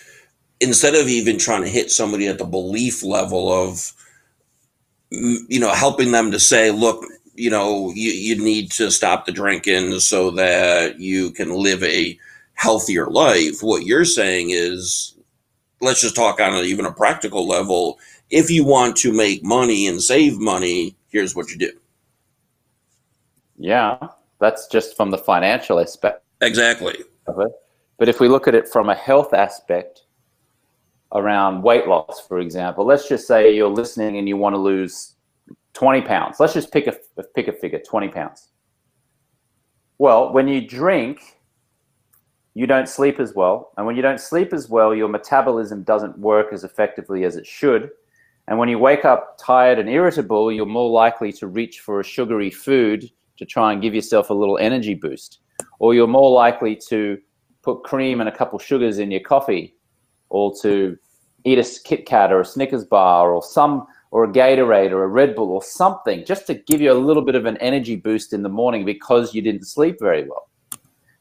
instead 0.60 0.96
of 0.96 1.08
even 1.08 1.38
trying 1.38 1.62
to 1.62 1.70
hit 1.70 1.92
somebody 1.92 2.28
at 2.28 2.38
the 2.38 2.46
belief 2.46 3.04
level 3.04 3.52
of 3.52 3.92
you 5.12 5.60
know 5.60 5.72
helping 5.72 6.12
them 6.12 6.32
to 6.32 6.40
say 6.40 6.72
look 6.72 7.06
you 7.36 7.50
know 7.50 7.92
you, 7.96 8.12
you 8.12 8.44
need 8.44 8.72
to 8.72 8.90
stop 8.90 9.26
the 9.26 9.32
drinking 9.32 10.00
so 10.00 10.32
that 10.32 11.00
you 11.00 11.32
can 11.32 11.52
live 11.52 11.84
a 11.84 12.18
healthier 12.54 13.08
life 13.08 13.62
what 13.62 13.86
you're 13.86 14.06
saying 14.06 14.50
is 14.50 15.16
let's 15.82 16.02
just 16.02 16.16
talk 16.16 16.40
on 16.40 16.54
even 16.66 16.86
a 16.86 16.92
practical 16.92 17.48
level. 17.48 18.00
If 18.30 18.50
you 18.50 18.66
want 18.66 18.96
to 18.98 19.14
make 19.14 19.44
money 19.44 19.88
and 19.88 20.02
save 20.02 20.40
money 20.40 20.96
here's 21.10 21.36
what 21.36 21.50
you 21.50 21.58
do. 21.58 21.72
Yeah, 23.58 24.08
that's 24.40 24.68
just 24.68 24.98
from 24.98 25.12
the 25.12 25.18
financial 25.18 25.80
aspect 25.80 26.24
exactly. 26.42 26.98
of 27.28 27.40
it. 27.40 27.52
But 27.98 28.10
if 28.10 28.20
we 28.20 28.28
look 28.28 28.50
at 28.50 28.56
it 28.56 28.68
from 28.68 28.90
a 28.90 28.96
health 28.96 29.34
aspect 29.34 30.02
around 31.16 31.64
weight 31.64 31.88
loss, 31.88 32.26
for 32.28 32.40
example, 32.40 32.86
let's 32.86 33.08
just 33.08 33.26
say 33.26 33.56
you're 33.56 33.70
listening 33.70 34.18
and 34.18 34.28
you 34.28 34.38
want 34.38 34.54
to 34.54 34.60
lose 34.60 35.16
20 35.74 36.02
pounds. 36.02 36.40
Let's 36.40 36.54
just 36.54 36.72
pick 36.72 36.88
a 36.88 36.96
pick 37.34 37.48
a 37.48 37.54
figure, 37.54 37.80
20 37.80 38.10
pounds. 38.10 38.50
Well, 39.98 40.34
when 40.34 40.48
you 40.48 40.68
drink, 40.68 41.22
you 42.54 42.68
don't 42.68 42.88
sleep 42.88 43.20
as 43.20 43.34
well. 43.34 43.72
And 43.78 43.86
when 43.86 43.96
you 43.96 44.02
don't 44.02 44.20
sleep 44.20 44.54
as 44.54 44.70
well, 44.70 44.94
your 44.94 45.08
metabolism 45.08 45.84
doesn't 45.84 46.20
work 46.20 46.52
as 46.52 46.66
effectively 46.66 47.24
as 47.24 47.38
it 47.38 47.48
should. 47.48 47.90
And 48.48 48.60
when 48.60 48.70
you 48.70 48.78
wake 48.78 49.06
up 49.06 49.38
tired 49.40 49.80
and 49.80 49.90
irritable, 49.90 50.52
you're 50.52 50.66
more 50.66 50.90
likely 50.90 51.32
to 51.34 51.48
reach 51.48 51.80
for 51.80 52.00
a 52.00 52.04
sugary 52.04 52.52
food 52.52 53.10
to 53.38 53.46
try 53.46 53.72
and 53.72 53.82
give 53.82 53.96
yourself 53.96 54.30
a 54.30 54.34
little 54.34 54.58
energy 54.58 54.94
boost. 54.94 55.40
Or 55.80 55.94
you're 55.94 56.08
more 56.08 56.32
likely 56.32 56.76
to 56.90 57.18
put 57.64 57.84
cream 57.84 58.20
and 58.20 58.30
a 58.30 58.36
couple 58.36 58.60
sugars 58.60 59.00
in 59.00 59.12
your 59.12 59.22
coffee 59.22 59.76
or 60.30 60.54
to 60.62 60.98
eat 61.46 61.60
a 61.60 61.80
Kit 61.84 62.06
Kat 62.06 62.32
or 62.32 62.42
a 62.42 62.46
Snickers 62.46 62.84
bar 62.84 63.32
or 63.32 63.42
some 63.42 63.88
or 64.12 64.24
a 64.24 64.28
Gatorade 64.28 64.92
or 64.92 65.04
a 65.04 65.08
Red 65.08 65.36
Bull 65.36 65.52
or 65.52 65.64
something 65.64 66.26
just 66.26 66.48
to 66.48 66.56
give 66.56 66.82
you 66.82 66.92
a 66.92 66.94
little 66.94 67.24
bit 67.24 67.36
of 67.36 67.46
an 67.46 67.58
energy 67.58 67.96
boost 67.96 68.34
in 68.34 68.44
the 68.44 68.50
morning 68.50 68.86
because 68.86 69.34
you 69.34 69.42
didn't 69.42 69.66
sleep 69.66 69.98
very 70.00 70.28
well. 70.28 70.50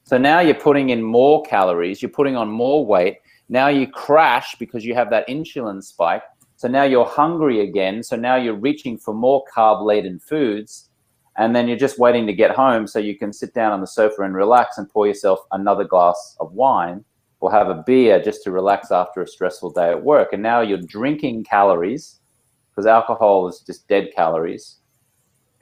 So 0.04 0.19
now 0.19 0.40
you're 0.40 0.54
putting 0.54 0.90
in 0.90 1.02
more 1.02 1.43
calories, 1.43 2.02
you're 2.02 2.11
putting 2.11 2.37
on 2.37 2.49
more 2.49 2.85
weight. 2.85 3.19
Now 3.49 3.69
you 3.69 3.87
crash 3.87 4.54
because 4.59 4.85
you 4.85 4.95
have 4.95 5.11
that 5.11 5.28
insulin 5.28 5.83
spike. 5.83 6.23
So 6.57 6.69
now 6.69 6.85
you're 6.85 7.04
hungry 7.04 7.61
again. 7.61 8.02
So 8.02 8.16
now 8.16 8.37
you're 8.37 8.54
reaching 8.54 8.97
for 8.97 9.12
more 9.12 9.45
carb 9.54 9.85
laden 9.85 10.19
foods. 10.19 10.88
And 11.37 11.54
then 11.54 11.66
you're 11.66 11.76
just 11.76 11.99
waiting 11.99 12.26
to 12.26 12.33
get 12.33 12.52
home 12.52 12.87
so 12.87 12.99
you 12.99 13.19
can 13.19 13.33
sit 13.33 13.54
down 13.54 13.73
on 13.73 13.81
the 13.81 13.87
sofa 13.87 14.23
and 14.23 14.35
relax 14.35 14.78
and 14.78 14.88
pour 14.88 15.07
yourself 15.07 15.40
another 15.50 15.85
glass 15.85 16.37
of 16.38 16.52
wine 16.52 17.04
or 17.45 17.53
have 17.53 17.69
a 17.69 17.75
beer 17.75 18.23
just 18.23 18.43
to 18.43 18.51
relax 18.51 18.91
after 18.91 19.21
a 19.21 19.29
stressful 19.29 19.71
day 19.71 19.91
at 19.91 20.03
work. 20.03 20.33
And 20.33 20.43
now 20.43 20.63
you're 20.63 20.79
drinking 20.79 21.45
calories 21.45 22.21
because 22.71 22.87
alcohol 22.87 23.47
is 23.49 23.61
just 23.61 23.87
dead 23.87 24.13
calories. 24.17 24.77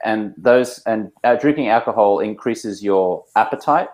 And 0.05 0.33
those 0.37 0.79
and 0.85 1.11
uh, 1.25 1.35
drinking 1.35 1.67
alcohol 1.67 2.19
increases 2.19 2.81
your 2.81 3.25
appetite. 3.35 3.89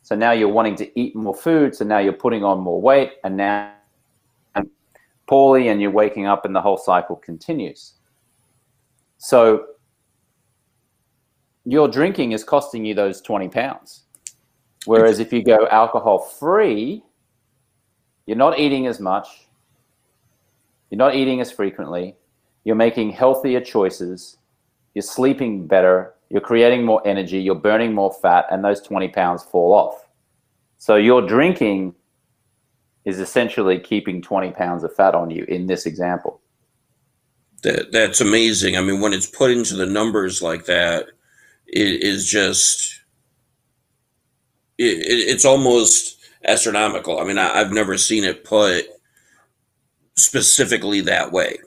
So 0.00 0.16
now 0.16 0.30
you're 0.30 0.48
wanting 0.48 0.76
to 0.76 0.98
eat 0.98 1.14
more 1.14 1.34
food. 1.34 1.74
So 1.74 1.84
now 1.84 1.98
you're 1.98 2.14
putting 2.14 2.44
on 2.44 2.60
more 2.60 2.80
weight, 2.80 3.12
and 3.24 3.36
now 3.36 3.74
and 4.54 4.70
poorly, 5.26 5.68
and 5.68 5.82
you're 5.82 5.90
waking 5.90 6.24
up, 6.24 6.46
and 6.46 6.56
the 6.56 6.62
whole 6.62 6.78
cycle 6.78 7.16
continues. 7.16 7.92
So 9.18 9.66
your 11.66 11.88
drinking 11.88 12.32
is 12.32 12.42
costing 12.42 12.86
you 12.86 12.94
those 12.94 13.20
20 13.20 13.50
pounds. 13.50 14.04
Whereas 14.86 15.18
if 15.18 15.30
you 15.30 15.44
go 15.44 15.66
alcohol 15.70 16.20
free, 16.20 17.02
you're 18.28 18.36
not 18.36 18.58
eating 18.58 18.86
as 18.86 19.00
much, 19.00 19.48
you're 20.90 20.98
not 20.98 21.14
eating 21.14 21.40
as 21.40 21.50
frequently, 21.50 22.14
you're 22.62 22.76
making 22.76 23.10
healthier 23.10 23.58
choices, 23.58 24.36
you're 24.92 25.00
sleeping 25.02 25.66
better, 25.66 26.12
you're 26.28 26.42
creating 26.42 26.84
more 26.84 27.00
energy, 27.06 27.38
you're 27.38 27.54
burning 27.54 27.94
more 27.94 28.12
fat, 28.12 28.44
and 28.50 28.62
those 28.62 28.82
20 28.82 29.08
pounds 29.08 29.42
fall 29.44 29.72
off. 29.72 30.06
So 30.76 30.96
your 30.96 31.26
drinking 31.26 31.94
is 33.06 33.18
essentially 33.18 33.80
keeping 33.80 34.20
20 34.20 34.50
pounds 34.50 34.84
of 34.84 34.94
fat 34.94 35.14
on 35.14 35.30
you 35.30 35.44
in 35.44 35.66
this 35.66 35.86
example. 35.86 36.42
That 37.62 37.92
that's 37.92 38.20
amazing. 38.20 38.76
I 38.76 38.82
mean, 38.82 39.00
when 39.00 39.14
it's 39.14 39.26
put 39.26 39.50
into 39.50 39.74
the 39.74 39.86
numbers 39.86 40.42
like 40.42 40.66
that, 40.66 41.06
it 41.66 42.02
is 42.02 42.28
just 42.28 43.00
it, 44.76 44.98
it, 44.98 45.30
it's 45.30 45.46
almost 45.46 46.17
astronomical. 46.44 47.20
I 47.20 47.24
mean, 47.24 47.38
I, 47.38 47.60
I've 47.60 47.72
never 47.72 47.98
seen 47.98 48.24
it 48.24 48.44
put 48.44 48.86
specifically 50.16 51.00
that 51.02 51.32
way. 51.32 51.58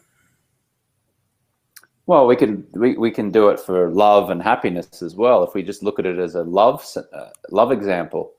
Well, 2.07 2.27
we 2.27 2.35
can 2.35 2.67
we, 2.73 2.97
we 2.97 3.11
can 3.11 3.31
do 3.31 3.49
it 3.49 3.59
for 3.59 3.89
love 3.89 4.31
and 4.31 4.41
happiness 4.41 5.01
as 5.01 5.15
well. 5.15 5.43
If 5.43 5.53
we 5.53 5.63
just 5.63 5.83
look 5.83 5.99
at 5.99 6.05
it 6.05 6.19
as 6.19 6.35
a 6.35 6.43
love 6.43 6.85
uh, 6.97 7.29
love 7.51 7.71
example, 7.71 8.33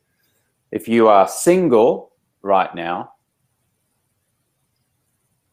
if 0.73 0.89
you 0.89 1.09
are 1.09 1.27
single 1.27 2.13
right 2.43 2.75
now 2.75 3.13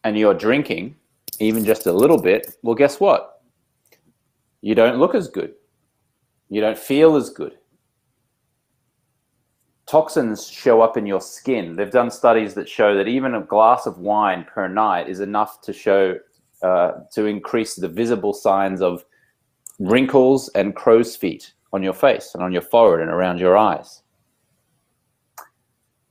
and 0.04 0.18
you're 0.18 0.34
drinking 0.34 0.96
even 1.38 1.64
just 1.64 1.86
a 1.86 1.92
little 1.92 2.20
bit, 2.20 2.56
well, 2.62 2.74
guess 2.74 3.00
what? 3.00 3.42
You 4.60 4.74
don't 4.74 4.98
look 4.98 5.14
as 5.14 5.28
good. 5.28 5.54
You 6.50 6.60
don't 6.60 6.78
feel 6.78 7.16
as 7.16 7.30
good. 7.30 7.56
Toxins 9.90 10.46
show 10.46 10.82
up 10.82 10.96
in 10.96 11.04
your 11.04 11.20
skin. 11.20 11.74
They've 11.74 11.90
done 11.90 12.12
studies 12.12 12.54
that 12.54 12.68
show 12.68 12.94
that 12.94 13.08
even 13.08 13.34
a 13.34 13.40
glass 13.40 13.86
of 13.86 13.98
wine 13.98 14.44
per 14.44 14.68
night 14.68 15.08
is 15.08 15.18
enough 15.18 15.60
to 15.62 15.72
show 15.72 16.14
uh, 16.62 16.92
to 17.10 17.26
increase 17.26 17.74
the 17.74 17.88
visible 17.88 18.32
signs 18.32 18.82
of 18.82 19.04
wrinkles 19.80 20.48
and 20.50 20.76
crow's 20.76 21.16
feet 21.16 21.54
on 21.72 21.82
your 21.82 21.92
face 21.92 22.30
and 22.34 22.44
on 22.44 22.52
your 22.52 22.62
forehead 22.62 23.00
and 23.00 23.10
around 23.10 23.40
your 23.40 23.56
eyes. 23.56 24.02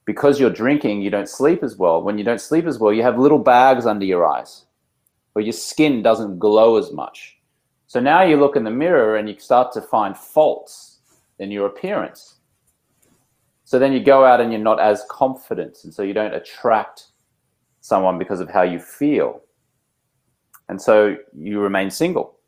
Because 0.03 0.41
you're 0.41 0.49
drinking, 0.49 1.01
you 1.01 1.09
don't 1.09 1.29
sleep 1.29 1.63
as 1.63 1.77
well. 1.77 2.01
When 2.01 2.17
you 2.17 2.25
don't 2.25 2.41
sleep 2.41 2.65
as 2.65 2.79
well, 2.79 2.91
you 2.91 3.03
have 3.03 3.17
little 3.17 3.39
bags 3.39 3.85
under 3.85 4.03
your 4.03 4.27
eyes, 4.27 4.65
or 5.35 5.41
your 5.41 5.53
skin 5.53 6.01
doesn't 6.01 6.37
glow 6.37 6.75
as 6.75 6.91
much. 6.91 7.37
So 7.87 8.01
now 8.01 8.23
you 8.23 8.35
look 8.35 8.57
in 8.57 8.65
the 8.65 8.71
mirror 8.71 9.15
and 9.15 9.29
you 9.29 9.39
start 9.39 9.71
to 9.71 9.81
find 9.81 10.17
faults 10.17 10.99
in 11.37 11.49
your 11.49 11.67
appearance. 11.67 12.38
So 13.69 13.77
then 13.77 13.93
you 13.93 13.99
go 13.99 14.25
out 14.25 14.41
and 14.41 14.51
you're 14.51 14.59
not 14.59 14.79
as 14.79 15.05
confident, 15.11 15.77
and 15.83 15.93
so 15.93 16.01
you 16.01 16.11
don't 16.11 16.33
attract 16.33 17.09
someone 17.81 18.17
because 18.17 18.39
of 18.39 18.49
how 18.49 18.63
you 18.63 18.79
feel. 18.79 19.43
and 20.69 20.81
so 20.81 21.15
you 21.37 21.59
remain 21.59 21.91
single. 21.91 22.39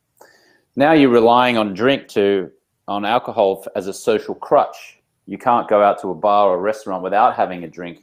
Now 0.76 0.94
you're 0.94 1.12
relying 1.12 1.60
on 1.60 1.76
drink 1.76 2.08
to 2.18 2.50
on 2.88 3.06
alcohol 3.06 3.64
as 3.76 3.86
a 3.86 3.94
social 3.94 4.34
crutch. 4.34 5.00
You 5.28 5.38
can't 5.38 5.70
go 5.70 5.84
out 5.84 6.02
to 6.02 6.10
a 6.10 6.16
bar 6.16 6.50
or 6.50 6.56
a 6.56 6.62
restaurant 6.72 7.04
without 7.04 7.36
having 7.36 7.64
a 7.66 7.68
drink. 7.68 8.00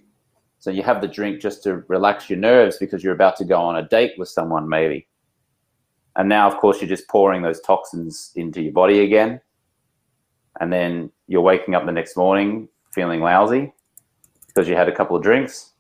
So 0.61 0.71
you 0.71 0.85
have 0.85 1.01
the 1.01 1.09
drink 1.09 1.41
just 1.41 1.65
to 1.65 1.83
relax 1.89 2.31
your 2.31 2.39
nerves 2.39 2.77
because 2.77 3.03
you're 3.03 3.15
about 3.21 3.35
to 3.39 3.45
go 3.45 3.61
on 3.61 3.79
a 3.79 3.89
date 3.89 4.13
with 4.17 4.29
someone, 4.29 4.69
maybe. 4.69 5.09
And 6.15 6.29
now, 6.29 6.47
of 6.47 6.57
course, 6.59 6.81
you're 6.81 6.95
just 6.97 7.09
pouring 7.09 7.43
those 7.43 7.61
toxins 7.63 8.31
into 8.37 8.63
your 8.63 8.73
body 8.73 9.01
again. 9.01 9.41
And 10.61 10.73
then 10.73 11.11
you're 11.27 11.49
waking 11.53 11.75
up 11.75 11.85
the 11.85 11.91
next 11.91 12.17
morning 12.17 12.69
feeling 12.93 13.21
lousy 13.21 13.73
because 14.49 14.69
you 14.69 14.75
had 14.75 14.89
a 14.89 14.95
couple 14.95 15.17
of 15.17 15.23
drinks. 15.23 15.73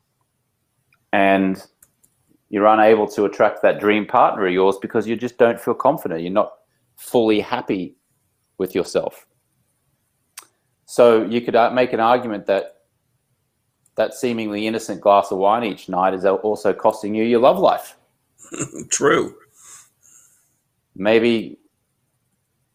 And 1.12 1.62
you're 2.50 2.66
unable 2.66 3.06
to 3.08 3.24
attract 3.24 3.62
that 3.62 3.80
dream 3.80 4.06
partner 4.06 4.46
of 4.46 4.52
yours 4.52 4.76
because 4.80 5.06
you 5.06 5.16
just 5.16 5.38
don't 5.38 5.60
feel 5.60 5.74
confident. 5.74 6.22
You're 6.22 6.32
not 6.32 6.52
fully 6.96 7.40
happy 7.40 7.96
with 8.58 8.74
yourself. 8.74 9.26
So 10.86 11.24
you 11.24 11.40
could 11.40 11.54
uh, 11.54 11.70
make 11.70 11.92
an 11.92 12.00
argument 12.00 12.46
that 12.46 12.74
that 13.96 14.14
seemingly 14.14 14.66
innocent 14.66 15.00
glass 15.00 15.32
of 15.32 15.38
wine 15.38 15.64
each 15.64 15.88
night 15.88 16.14
is 16.14 16.24
also 16.24 16.72
costing 16.72 17.14
you 17.14 17.24
your 17.24 17.40
love 17.40 17.58
life. 17.58 17.96
True. 18.90 19.34
Maybe 20.94 21.58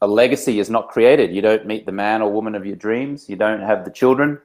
a 0.03 0.07
legacy 0.07 0.60
is 0.60 0.69
not 0.69 0.89
created. 0.89 1.33
You 1.33 1.41
don't 1.41 1.65
meet 1.65 1.86
the 1.86 1.91
man 1.91 2.22
or 2.22 2.31
woman 2.31 2.55
of 2.55 2.65
your 2.65 2.75
dreams. 2.75 3.29
You 3.29 3.36
don't 3.36 3.62
have 3.62 3.86
the 3.86 3.91
children 3.91 4.39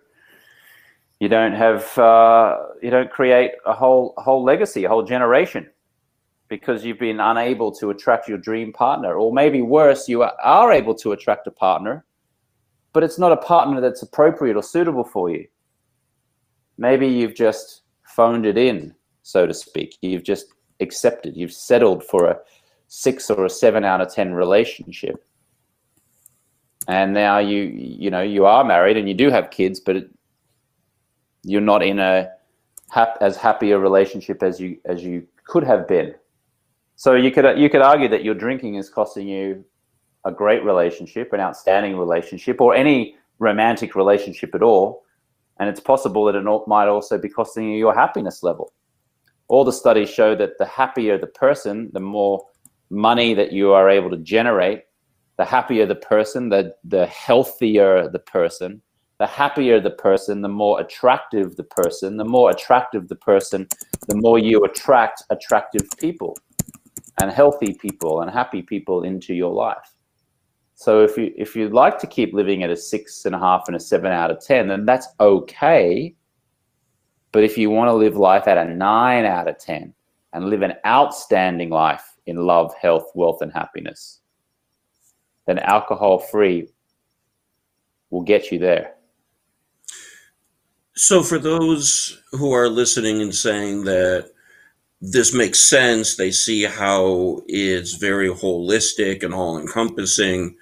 you 1.21 1.29
don't 1.29 1.53
have 1.53 1.99
uh, 1.99 2.59
you 2.81 2.91
don't 2.91 3.11
create 3.11 3.53
a 3.67 3.73
whole 3.73 4.15
a 4.17 4.23
whole 4.23 4.45
legacy, 4.45 4.85
a 4.85 4.89
whole 4.89 5.03
generation, 5.03 5.69
because 6.49 6.85
you've 6.85 6.99
been 6.99 7.19
unable 7.21 7.73
to 7.73 7.91
attract 7.91 8.29
your 8.29 8.39
dream 8.39 8.73
partner, 8.73 9.17
or 9.17 9.33
maybe 9.33 9.61
worse, 9.61 10.09
you 10.09 10.23
are 10.23 10.73
able 10.73 10.95
to 10.95 11.13
attract 11.13 11.47
a 11.47 11.51
partner, 11.51 12.05
but 12.93 13.03
it's 13.03 13.19
not 13.19 13.33
a 13.33 13.37
partner 13.37 13.81
that's 13.81 14.03
appropriate 14.03 14.57
or 14.57 14.63
suitable 14.63 15.05
for 15.05 15.29
you. 15.29 15.47
Maybe 16.77 17.09
you've 17.09 17.35
just 17.35 17.83
phoned 18.05 18.47
it 18.47 18.57
in, 18.57 18.95
so 19.25 19.47
to 19.47 19.55
speak. 19.55 19.97
You've 20.01 20.23
just 20.23 20.47
accepted. 20.79 21.37
You've 21.37 21.53
settled 21.53 22.05
for 22.05 22.27
a 22.27 22.39
six 22.87 23.29
or 23.29 23.45
a 23.45 23.51
seven 23.51 23.85
out 23.85 24.01
of 24.01 24.15
ten 24.15 24.33
relationship 24.33 25.25
and 26.89 27.13
now 27.13 27.39
you 27.39 27.63
you 27.63 28.11
know 28.11 28.23
you 28.23 28.47
are 28.47 28.65
married 28.65 28.97
and 28.97 29.09
you 29.09 29.15
do 29.15 29.31
have 29.31 29.51
kids 29.51 29.79
but 29.79 29.97
it, 29.97 30.11
you're 31.45 31.61
not 31.61 31.83
in 31.83 31.99
a 31.99 32.31
hap- 32.91 33.19
as 33.21 33.37
happy 33.37 33.71
a 33.71 33.79
relationship 33.79 34.43
as 34.43 34.59
you 34.61 34.79
as 34.85 35.03
you 35.05 35.27
could 35.45 35.65
have 35.65 35.87
been. 35.87 36.15
So 36.97 37.15
you 37.15 37.31
could 37.31 37.59
you 37.59 37.71
could 37.71 37.83
argue 37.83 38.09
that 38.09 38.25
your 38.25 38.35
drinking 38.35 38.75
is 38.75 38.89
costing 38.89 39.29
you 39.29 39.65
a 40.25 40.33
great 40.33 40.65
relationship, 40.65 41.33
an 41.33 41.41
outstanding 41.41 41.97
relationship, 41.97 42.61
or 42.61 42.75
any 42.75 43.17
romantic 43.39 43.95
relationship 43.95 44.55
at 44.55 44.63
all. 44.63 45.05
And 45.61 45.69
it's 45.69 45.81
possible 45.81 46.25
that 46.25 46.35
it 46.35 46.45
might 46.67 46.89
also 46.89 47.19
be 47.19 47.29
costing 47.29 47.71
you 47.71 47.79
your 47.79 47.95
happiness 47.95 48.43
level. 48.43 48.73
All 49.49 49.65
the 49.65 49.73
studies 49.73 50.11
show 50.11 50.35
that 50.37 50.59
the 50.59 50.67
happier 50.67 51.19
the 51.19 51.27
person, 51.27 51.91
the 51.93 52.01
more 52.01 52.45
money 52.91 53.35
that 53.35 53.53
you 53.53 53.73
are 53.73 53.89
able 53.89 54.11
to 54.11 54.19
generate, 54.19 54.83
the 55.39 55.45
happier 55.45 55.87
the 55.87 55.95
person, 55.95 56.49
the, 56.49 56.75
the 56.85 57.07
healthier 57.07 58.09
the 58.09 58.19
person, 58.19 58.83
the 59.19 59.27
happier 59.27 59.81
the 59.81 59.91
person, 59.91 60.43
the 60.43 60.49
more 60.49 60.81
attractive 60.81 61.57
the 61.57 61.65
person, 61.65 62.17
the 62.17 62.25
more 62.25 62.51
attractive 62.51 63.09
the 63.09 63.17
person, 63.17 63.67
the 64.09 64.17
more 64.17 64.39
you 64.39 64.65
attract 64.65 65.23
attractive 65.31 65.89
people 65.99 66.37
and 67.21 67.31
healthy 67.31 67.75
people 67.75 68.21
and 68.21 68.31
happy 68.31 68.63
people 68.63 69.05
into 69.05 69.35
your 69.35 69.53
life. 69.53 69.95
So 70.75 71.03
if 71.03 71.17
you 71.17 71.33
if 71.37 71.57
you'd 71.57 71.73
like 71.73 71.99
to 71.99 72.07
keep 72.07 72.33
living 72.33 72.63
at 72.63 72.71
a 72.71 72.77
six 72.77 73.25
and 73.25 73.35
a 73.35 73.39
half 73.39 73.65
and 73.67 73.75
a 73.75 73.81
seven 73.81 74.13
out 74.13 74.31
of 74.31 74.41
ten, 74.41 74.69
then 74.69 74.85
that's 74.85 75.09
okay. 75.19 76.15
But 77.33 77.43
if 77.43 77.59
you 77.59 77.71
want 77.71 77.89
to 77.89 77.95
live 77.95 78.17
life 78.17 78.47
at 78.47 78.59
a 78.59 78.65
nine 78.65 79.25
out 79.25 79.49
of 79.49 79.59
ten 79.59 79.93
and 80.33 80.49
live 80.51 80.63
an 80.63 80.75
outstanding 80.87 81.71
life 81.71 82.17
in 82.27 82.37
love, 82.37 82.73
health, 82.81 83.11
wealth, 83.15 83.43
and 83.43 83.53
happiness, 83.53 84.18
then 85.49 85.59
alcohol 85.61 86.19
free 86.19 86.69
will 88.11 88.21
get 88.21 88.53
you 88.53 88.59
there. 88.59 88.93
So, 90.95 91.23
for 91.23 91.39
those 91.39 92.21
who 92.33 92.53
are 92.53 92.69
listening 92.69 93.23
and 93.23 93.35
saying 93.35 93.85
that 93.85 94.31
this 95.01 95.33
makes 95.33 95.61
sense, 95.61 96.17
they 96.17 96.33
see 96.33 96.65
how 96.65 97.43
it's 97.47 97.95
very 97.95 98.29
holistic 98.29 99.23
and 99.23 99.33
all 99.33 99.59
encompassing. 99.59 100.57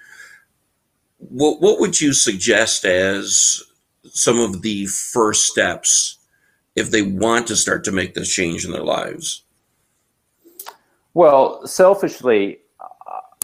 What, 1.17 1.59
what 1.59 1.81
would 1.81 1.99
you 1.99 2.13
suggest 2.13 2.85
as 2.85 3.61
some 4.05 4.39
of 4.39 4.61
the 4.61 4.85
first 4.85 5.47
steps 5.47 6.19
if 6.75 6.91
they 6.91 7.01
want 7.01 7.47
to 7.47 7.57
start 7.57 7.83
to 7.85 7.91
make 7.91 8.13
this 8.13 8.33
change 8.33 8.63
in 8.63 8.71
their 8.71 8.83
lives? 8.83 9.43
Well, 11.13 11.67
selfishly, 11.67 12.59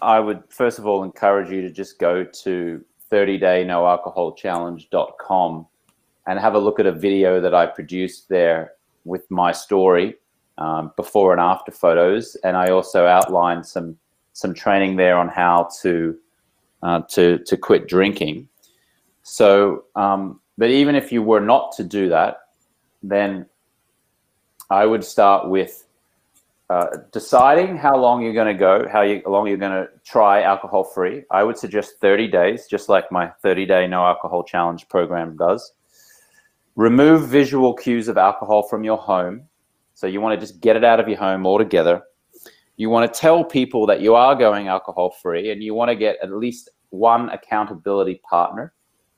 I 0.04 0.20
would 0.20 0.44
first 0.50 0.80
of 0.80 0.86
all 0.86 1.04
encourage 1.04 1.50
you 1.50 1.62
to 1.62 1.70
just 1.70 1.98
go 1.98 2.24
to 2.24 2.84
30daynoalcoholchallenge.com 3.12 5.68
and 6.28 6.40
have 6.40 6.56
a 6.56 6.60
look 6.60 6.80
at 6.80 6.86
a 6.86 6.92
video 6.92 7.42
that 7.42 7.54
I 7.54 7.66
produced 7.66 8.30
there 8.30 8.74
with 9.06 9.30
my 9.30 9.52
story, 9.52 10.16
um, 10.58 10.92
before 10.96 11.32
and 11.32 11.42
after 11.42 11.72
photos, 11.72 12.36
and 12.44 12.56
I 12.56 12.68
also 12.68 13.06
outlined 13.06 13.66
some 13.66 13.98
some 14.34 14.54
training 14.54 14.96
there 14.96 15.18
on 15.18 15.28
how 15.28 15.70
to 15.82 16.18
uh, 16.82 17.02
to 17.10 17.40
to 17.40 17.58
quit 17.58 17.88
drinking. 17.88 18.48
So, 19.24 19.86
um, 19.96 20.42
but 20.58 20.70
even 20.70 20.96
if 20.96 21.12
you 21.12 21.24
were 21.24 21.40
not 21.40 21.72
to 21.78 21.84
do 21.84 22.10
that, 22.10 22.38
then 23.02 23.46
I 24.70 24.86
would 24.86 25.04
start 25.04 25.50
with 25.50 25.86
uh, 26.74 26.88
deciding 27.12 27.78
how 27.78 27.96
long 27.96 28.24
you're 28.24 28.34
going 28.34 28.52
to 28.52 28.60
go, 28.60 28.88
how, 28.92 29.04
you, 29.04 29.22
how 29.24 29.32
long 29.32 29.48
you're 29.48 29.58
going 29.58 29.72
to 29.84 29.88
try 30.04 30.42
alcohol 30.42 30.84
free. 30.84 31.22
I 31.30 31.44
would 31.44 31.56
suggest 31.56 32.00
30 32.02 32.28
days, 32.30 32.66
just 32.68 32.90
like 32.90 33.12
my 33.12 33.28
30 33.44 33.68
day 33.68 33.86
no 33.86 34.04
alcohol 34.04 34.44
challenge 34.44 34.90
program 34.90 35.38
does. 35.38 35.72
Remove 36.76 37.30
visual 37.30 37.76
cues 37.76 38.08
of 38.08 38.18
alcohol 38.18 38.64
from 38.64 38.84
your 38.84 38.98
home. 38.98 39.44
So 39.94 40.08
you 40.08 40.20
want 40.20 40.34
to 40.34 40.44
just 40.44 40.62
get 40.62 40.76
it 40.76 40.84
out 40.84 41.00
of 41.00 41.08
your 41.08 41.20
home 41.20 41.46
altogether. 41.46 42.02
You 42.76 42.90
want 42.90 43.14
to 43.14 43.20
tell 43.20 43.44
people 43.44 43.86
that 43.86 44.02
you 44.02 44.16
are 44.16 44.34
going 44.34 44.68
alcohol 44.68 45.16
free 45.22 45.52
and 45.52 45.62
you 45.62 45.76
want 45.76 45.90
to 45.90 45.96
get 45.96 46.18
at 46.24 46.32
least 46.32 46.72
one 46.90 47.30
accountability 47.30 48.20
partner 48.28 48.74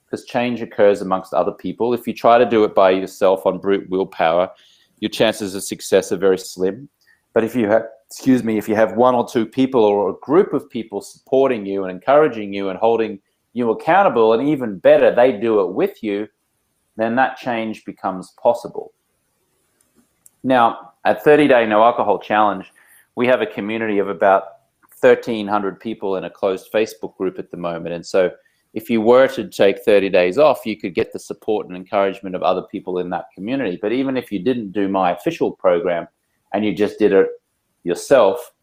because 0.06 0.26
change 0.26 0.62
occurs 0.62 1.02
amongst 1.02 1.34
other 1.34 1.54
people. 1.54 1.94
If 1.94 2.06
you 2.06 2.14
try 2.14 2.38
to 2.38 2.46
do 2.46 2.66
it 2.66 2.76
by 2.76 2.90
yourself 2.90 3.46
on 3.46 3.60
brute 3.60 3.90
willpower, 3.90 4.52
your 5.00 5.10
chances 5.10 5.56
of 5.56 5.64
success 5.64 6.12
are 6.12 6.18
very 6.18 6.38
slim. 6.38 6.90
But 7.36 7.44
if 7.44 7.54
you 7.54 7.68
have, 7.68 7.90
excuse 8.10 8.46
me, 8.46 8.58
if 8.58 8.70
you 8.70 8.76
have 8.76 8.94
one 8.94 9.14
or 9.14 9.28
two 9.28 9.46
people 9.46 9.84
or 9.84 10.10
a 10.10 10.20
group 10.22 10.54
of 10.54 10.70
people 10.70 11.02
supporting 11.02 11.66
you 11.66 11.84
and 11.84 11.92
encouraging 11.92 12.54
you 12.54 12.70
and 12.70 12.80
holding 12.80 13.20
you 13.52 13.72
accountable, 13.72 14.32
and 14.32 14.48
even 14.48 14.80
better, 14.80 15.14
they 15.14 15.34
do 15.34 15.60
it 15.60 15.74
with 15.74 16.02
you, 16.02 16.30
then 16.96 17.14
that 17.18 17.36
change 17.36 17.84
becomes 17.84 18.34
possible. 18.42 18.94
Now, 20.44 20.94
at 21.04 21.26
30 21.26 21.50
Day 21.50 21.66
No 21.66 21.84
Alcohol 21.84 22.20
Challenge, 22.20 22.72
we 23.16 23.28
have 23.28 23.42
a 23.42 23.46
community 23.46 24.00
of 24.00 24.08
about 24.08 24.44
1,300 25.02 25.78
people 25.82 26.16
in 26.16 26.24
a 26.24 26.30
closed 26.30 26.72
Facebook 26.74 27.18
group 27.18 27.38
at 27.38 27.52
the 27.52 27.58
moment. 27.58 27.96
And 27.96 28.06
so, 28.06 28.32
if 28.74 28.90
you 28.90 29.02
were 29.02 29.28
to 29.30 29.50
take 29.50 29.80
30 29.84 30.10
days 30.10 30.38
off, 30.38 30.66
you 30.66 30.78
could 30.78 30.96
get 30.96 31.12
the 31.12 31.20
support 31.20 31.68
and 31.68 31.76
encouragement 31.76 32.36
of 32.36 32.44
other 32.44 32.64
people 32.64 33.00
in 33.00 33.10
that 33.10 33.26
community. 33.34 33.78
But 33.82 33.92
even 33.92 34.16
if 34.16 34.32
you 34.32 34.40
didn't 34.40 34.72
do 34.72 34.88
my 34.88 35.12
official 35.12 35.52
program 35.52 36.08
and 36.56 36.64
you 36.64 36.74
just 36.74 36.98
did 36.98 37.12
it 37.12 37.28
yourself, 37.84 38.54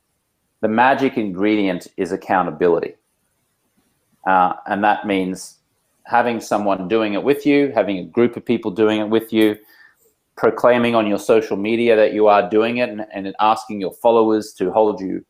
the 0.63 0.69
magic 0.69 1.19
ingredient 1.19 1.89
is 1.99 2.11
accountability. 2.11 2.95
Uh, 4.27 4.55
and 4.67 4.83
that 4.83 5.07
means 5.07 5.59
having 6.05 6.41
someone 6.41 6.89
doing 6.89 7.13
it 7.13 7.23
with 7.23 7.45
you, 7.45 7.71
having 7.75 7.99
a 7.99 8.05
group 8.05 8.35
of 8.39 8.47
people 8.47 8.71
doing 8.71 9.01
it 9.01 9.11
with 9.11 9.31
you, 9.31 9.59
proclaiming 10.37 10.95
on 10.95 11.07
your 11.07 11.19
social 11.19 11.55
media 11.55 11.95
that 11.95 12.15
you 12.15 12.29
are 12.29 12.49
doing 12.49 12.79
it 12.79 12.89
and, 12.89 13.05
and 13.13 13.35
asking 13.41 13.79
your 13.79 13.93
followers 13.93 14.55
to 14.55 14.73
hold 14.73 14.99
you 14.99 15.23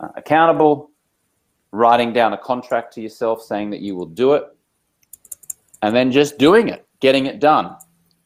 uh, 0.00 0.08
accountable, 0.16 0.90
writing 1.72 2.12
down 2.12 2.34
a 2.34 2.38
contract 2.38 2.92
to 2.92 3.00
yourself 3.00 3.40
saying 3.40 3.70
that 3.70 3.80
you 3.80 3.96
will 3.96 4.04
do 4.04 4.34
it, 4.34 4.44
and 5.80 5.96
then 5.96 6.12
just 6.12 6.36
doing 6.36 6.68
it, 6.68 6.86
getting 7.00 7.24
it 7.24 7.40
done. 7.40 7.74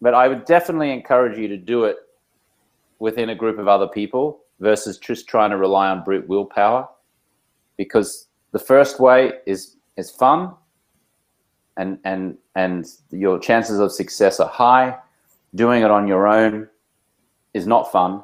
But 0.01 0.15
I 0.15 0.27
would 0.27 0.47
definitely 0.47 0.91
encourage 0.91 1.39
you 1.39 1.47
to 1.47 1.57
do 1.57 1.85
it 1.85 1.99
within 2.99 3.31
a 3.31 3.35
group 3.35 3.59
of 3.59 3.69
other 3.69 3.87
people 3.87 4.41
versus 4.61 4.99
just 4.99 5.29
trying 5.29 5.51
to 5.51 5.57
rely 5.57 5.89
on 5.89 6.03
brute 6.05 6.29
willpower 6.29 6.89
because 7.77 8.27
the 8.53 8.59
first 8.59 9.01
way 9.01 9.33
is 9.47 9.77
is 9.97 10.11
fun 10.11 10.53
and 11.79 11.99
and 12.05 12.37
and 12.55 12.87
your 13.11 13.39
chances 13.39 13.79
of 13.79 13.93
success 13.93 14.41
are 14.41 14.49
high. 14.49 14.99
Doing 15.55 15.83
it 15.83 15.91
on 15.91 16.07
your 16.07 16.29
own 16.29 16.69
is 17.55 17.67
not 17.67 17.91
fun, 17.91 18.23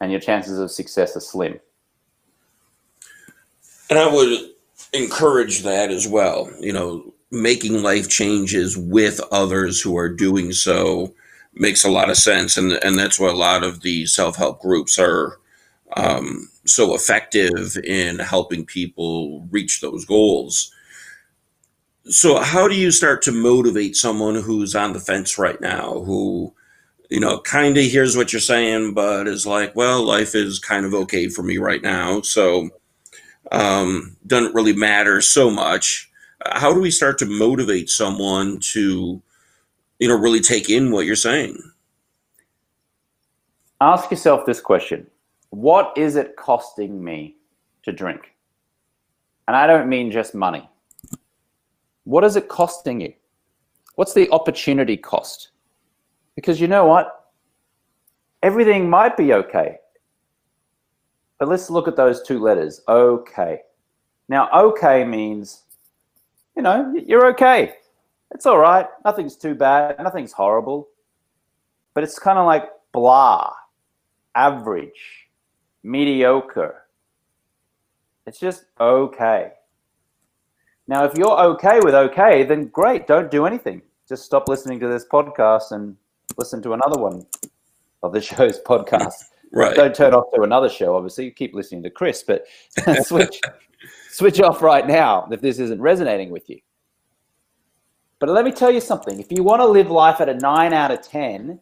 and 0.00 0.10
your 0.10 0.20
chances 0.20 0.58
of 0.58 0.72
success 0.72 1.16
are 1.16 1.20
slim. 1.20 1.60
And 3.90 3.98
I 3.98 4.12
would 4.12 4.50
encourage 4.92 5.62
that 5.62 5.90
as 5.90 6.08
well. 6.08 6.50
You 6.58 6.72
know, 6.72 7.14
making 7.30 7.82
life 7.82 8.08
changes 8.08 8.76
with 8.76 9.20
others 9.30 9.80
who 9.80 9.96
are 9.96 10.08
doing 10.08 10.52
so 10.52 11.14
makes 11.54 11.84
a 11.84 11.90
lot 11.90 12.10
of 12.10 12.16
sense, 12.16 12.56
and 12.56 12.72
and 12.84 12.98
that's 12.98 13.18
why 13.20 13.28
a 13.28 13.34
lot 13.34 13.62
of 13.62 13.80
the 13.80 14.06
self 14.06 14.36
help 14.36 14.60
groups 14.60 14.98
are 14.98 15.38
um, 15.96 16.48
so 16.66 16.94
effective 16.94 17.76
in 17.84 18.18
helping 18.18 18.64
people 18.64 19.46
reach 19.50 19.80
those 19.80 20.04
goals. 20.04 20.72
So, 22.04 22.40
how 22.40 22.68
do 22.68 22.74
you 22.74 22.90
start 22.90 23.22
to 23.22 23.32
motivate 23.32 23.96
someone 23.96 24.34
who's 24.36 24.74
on 24.74 24.92
the 24.92 25.00
fence 25.00 25.38
right 25.38 25.60
now, 25.60 26.00
who 26.00 26.54
you 27.12 27.20
know, 27.20 27.38
kind 27.40 27.76
of 27.76 27.84
hears 27.84 28.16
what 28.16 28.32
you're 28.32 28.40
saying, 28.40 28.94
but 28.94 29.28
is 29.28 29.46
like, 29.46 29.76
well, 29.76 30.02
life 30.02 30.34
is 30.34 30.58
kind 30.58 30.86
of 30.86 30.94
okay 30.94 31.28
for 31.28 31.42
me 31.42 31.58
right 31.58 31.82
now. 31.82 32.22
So, 32.22 32.70
um, 33.52 34.16
doesn't 34.26 34.54
really 34.54 34.72
matter 34.72 35.20
so 35.20 35.50
much. 35.50 36.10
How 36.46 36.72
do 36.72 36.80
we 36.80 36.90
start 36.90 37.18
to 37.18 37.26
motivate 37.26 37.90
someone 37.90 38.60
to, 38.72 39.20
you 39.98 40.08
know, 40.08 40.16
really 40.16 40.40
take 40.40 40.68
in 40.70 40.90
what 40.90 41.06
you're 41.06 41.16
saying? 41.16 41.58
Ask 43.80 44.10
yourself 44.10 44.46
this 44.46 44.60
question 44.60 45.08
What 45.50 45.92
is 45.96 46.16
it 46.16 46.36
costing 46.36 47.02
me 47.02 47.36
to 47.82 47.92
drink? 47.92 48.34
And 49.48 49.56
I 49.56 49.66
don't 49.66 49.88
mean 49.88 50.10
just 50.10 50.34
money. 50.34 50.68
What 52.04 52.24
is 52.24 52.36
it 52.36 52.48
costing 52.48 53.00
you? 53.00 53.12
What's 53.96 54.14
the 54.14 54.30
opportunity 54.30 54.96
cost? 54.96 55.50
Because 56.36 56.60
you 56.60 56.68
know 56.68 56.86
what? 56.86 57.30
Everything 58.42 58.88
might 58.88 59.16
be 59.16 59.34
okay. 59.34 59.78
But 61.38 61.48
let's 61.48 61.70
look 61.70 61.88
at 61.88 61.96
those 61.96 62.22
two 62.22 62.38
letters 62.40 62.80
okay. 62.88 63.60
Now, 64.28 64.48
okay 64.52 65.04
means, 65.04 65.64
you 66.56 66.62
know, 66.62 66.94
you're 67.04 67.26
okay. 67.32 67.74
It's 68.34 68.46
all 68.46 68.58
right. 68.58 68.86
Nothing's 69.04 69.36
too 69.36 69.54
bad. 69.54 69.96
Nothing's 69.98 70.32
horrible. 70.32 70.88
But 71.94 72.04
it's 72.04 72.18
kind 72.18 72.38
of 72.38 72.46
like 72.46 72.70
blah, 72.92 73.52
average, 74.34 75.28
mediocre. 75.82 76.82
It's 78.26 78.38
just 78.38 78.64
okay. 78.80 79.52
Now, 80.88 81.04
if 81.04 81.16
you're 81.16 81.38
okay 81.38 81.80
with 81.80 81.94
okay, 81.94 82.44
then 82.44 82.66
great. 82.68 83.06
Don't 83.06 83.30
do 83.30 83.46
anything. 83.46 83.82
Just 84.08 84.24
stop 84.24 84.48
listening 84.48 84.80
to 84.80 84.88
this 84.88 85.06
podcast 85.10 85.72
and 85.72 85.96
listen 86.36 86.62
to 86.62 86.72
another 86.72 87.00
one 87.00 87.26
of 88.02 88.12
the 88.12 88.20
show's 88.20 88.60
podcast. 88.60 89.14
Right. 89.52 89.76
Don't 89.76 89.94
turn 89.94 90.14
off 90.14 90.32
to 90.34 90.42
another 90.42 90.68
show. 90.68 90.96
Obviously, 90.96 91.30
keep 91.30 91.54
listening 91.54 91.82
to 91.82 91.90
Chris, 91.90 92.22
but 92.22 92.44
switch 93.04 93.40
switch 94.10 94.40
off 94.40 94.62
right 94.62 94.86
now 94.86 95.28
if 95.30 95.40
this 95.40 95.58
isn't 95.58 95.80
resonating 95.80 96.30
with 96.30 96.48
you. 96.48 96.58
But 98.22 98.30
let 98.30 98.44
me 98.44 98.52
tell 98.52 98.70
you 98.70 98.80
something. 98.80 99.18
If 99.18 99.32
you 99.32 99.42
want 99.42 99.62
to 99.62 99.66
live 99.66 99.90
life 99.90 100.20
at 100.20 100.28
a 100.28 100.34
nine 100.34 100.72
out 100.72 100.92
of 100.92 101.02
ten, 101.02 101.58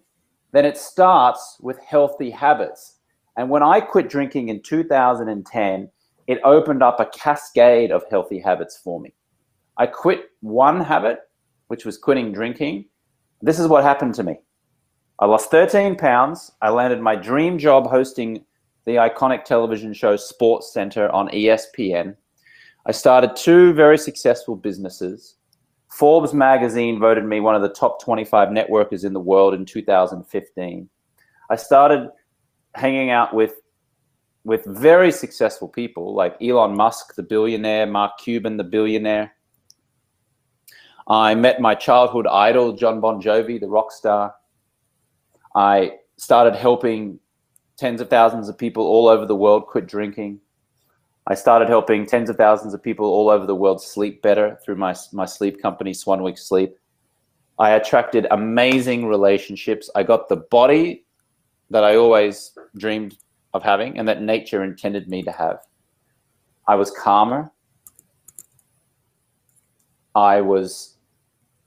then 0.53 0.67
it 0.67 0.77
starts 0.77 1.57
with 1.63 1.79
healthy 1.79 2.29
habits. 2.29 2.97
And 3.39 3.49
when 3.49 3.63
I 3.63 3.81
quit 3.81 4.11
drinking 4.11 4.51
in 4.51 4.61
2010, 4.61 5.91
it 6.27 6.41
opened 6.45 6.83
up 6.83 7.01
a 7.01 7.07
cascade 7.07 7.91
of 7.91 8.05
healthy 8.11 8.39
habits 8.39 8.79
for 8.85 9.01
me. 9.01 9.15
I 9.79 9.87
quit 9.87 10.33
one 10.41 10.83
habit, 10.83 11.21
which 11.69 11.87
was 11.87 11.97
quitting 11.97 12.31
drinking. 12.31 12.91
This 13.41 13.59
is 13.59 13.67
what 13.67 13.83
happened 13.83 14.15
to 14.17 14.23
me. 14.23 14.41
I 15.19 15.25
lost 15.25 15.51
13 15.51 15.97
pounds. 15.97 16.53
I 16.61 16.69
landed 16.69 17.01
my 17.01 17.17
dream 17.17 17.57
job 17.57 17.87
hosting 17.87 18.45
the 18.85 18.97
iconic 18.97 19.45
television 19.45 19.95
show 19.95 20.15
Sports 20.15 20.75
Center 20.75 21.09
on 21.11 21.31
ESPN. 21.31 22.17
I 22.85 22.93
started 22.93 23.35
two 23.35 23.73
very 23.73 23.97
successful 23.97 24.57
businesses. 24.57 25.37
Forbes 25.91 26.33
magazine 26.33 26.99
voted 26.99 27.25
me 27.25 27.41
one 27.41 27.55
of 27.55 27.63
the 27.63 27.69
top 27.69 28.01
25 28.03 28.49
networkers 28.49 29.05
in 29.05 29.13
the 29.13 29.21
world 29.21 29.55
in 29.55 29.65
2015. 29.65 30.89
I 31.51 31.57
started 31.57 32.09
hanging 32.75 33.11
out 33.11 33.35
with 33.35 33.55
with 34.45 34.65
very 34.65 35.13
successful 35.13 35.69
people 35.69 36.15
like 36.15 36.35
Elon 36.41 36.75
Musk, 36.75 37.15
the 37.15 37.23
billionaire, 37.23 37.87
Mark 37.87 38.13
Cuban, 38.19 38.57
the 38.57 38.65
billionaire. 38.65 39.35
I 41.09 41.35
met 41.35 41.61
my 41.61 41.75
childhood 41.75 42.27
idol, 42.27 42.73
John 42.73 43.01
Bon 43.01 43.21
Jovi, 43.21 43.61
the 43.61 43.69
rock 43.69 43.93
star. 43.93 44.35
I 45.55 45.99
started 46.17 46.55
helping 46.55 47.19
tens 47.77 48.01
of 48.01 48.09
thousands 48.09 48.49
of 48.49 48.57
people 48.57 48.85
all 48.85 49.09
over 49.09 49.27
the 49.27 49.37
world 49.37 49.67
quit 49.67 49.87
drinking. 49.87 50.41
I 51.27 51.35
started 51.35 51.69
helping 51.69 52.07
tens 52.07 52.31
of 52.31 52.37
thousands 52.37 52.75
of 52.75 52.83
people 52.83 53.07
all 53.07 53.29
over 53.29 53.47
the 53.47 53.55
world 53.55 53.83
sleep 53.83 54.23
better 54.23 54.59
through 54.65 54.77
my, 54.77 54.95
my 55.13 55.27
sleep 55.27 55.61
company, 55.61 55.93
Swanwick 55.93 56.39
Sleep. 56.39 56.75
I 57.59 57.73
attracted 57.73 58.27
amazing 58.31 59.07
relationships. 59.07 59.91
I 59.95 60.03
got 60.03 60.29
the 60.29 60.37
body 60.37 61.05
that 61.69 61.85
I 61.85 61.97
always 61.97 62.57
dreamed 62.77 63.17
of 63.53 63.63
having 63.63 63.99
and 63.99 64.09
that 64.09 64.23
nature 64.23 64.65
intended 64.65 65.09
me 65.09 65.23
to 65.23 65.31
have. 65.31 65.59
I 66.67 66.75
was 66.77 66.91
calmer. 66.91 67.51
I 70.15 70.41
was 70.41 70.97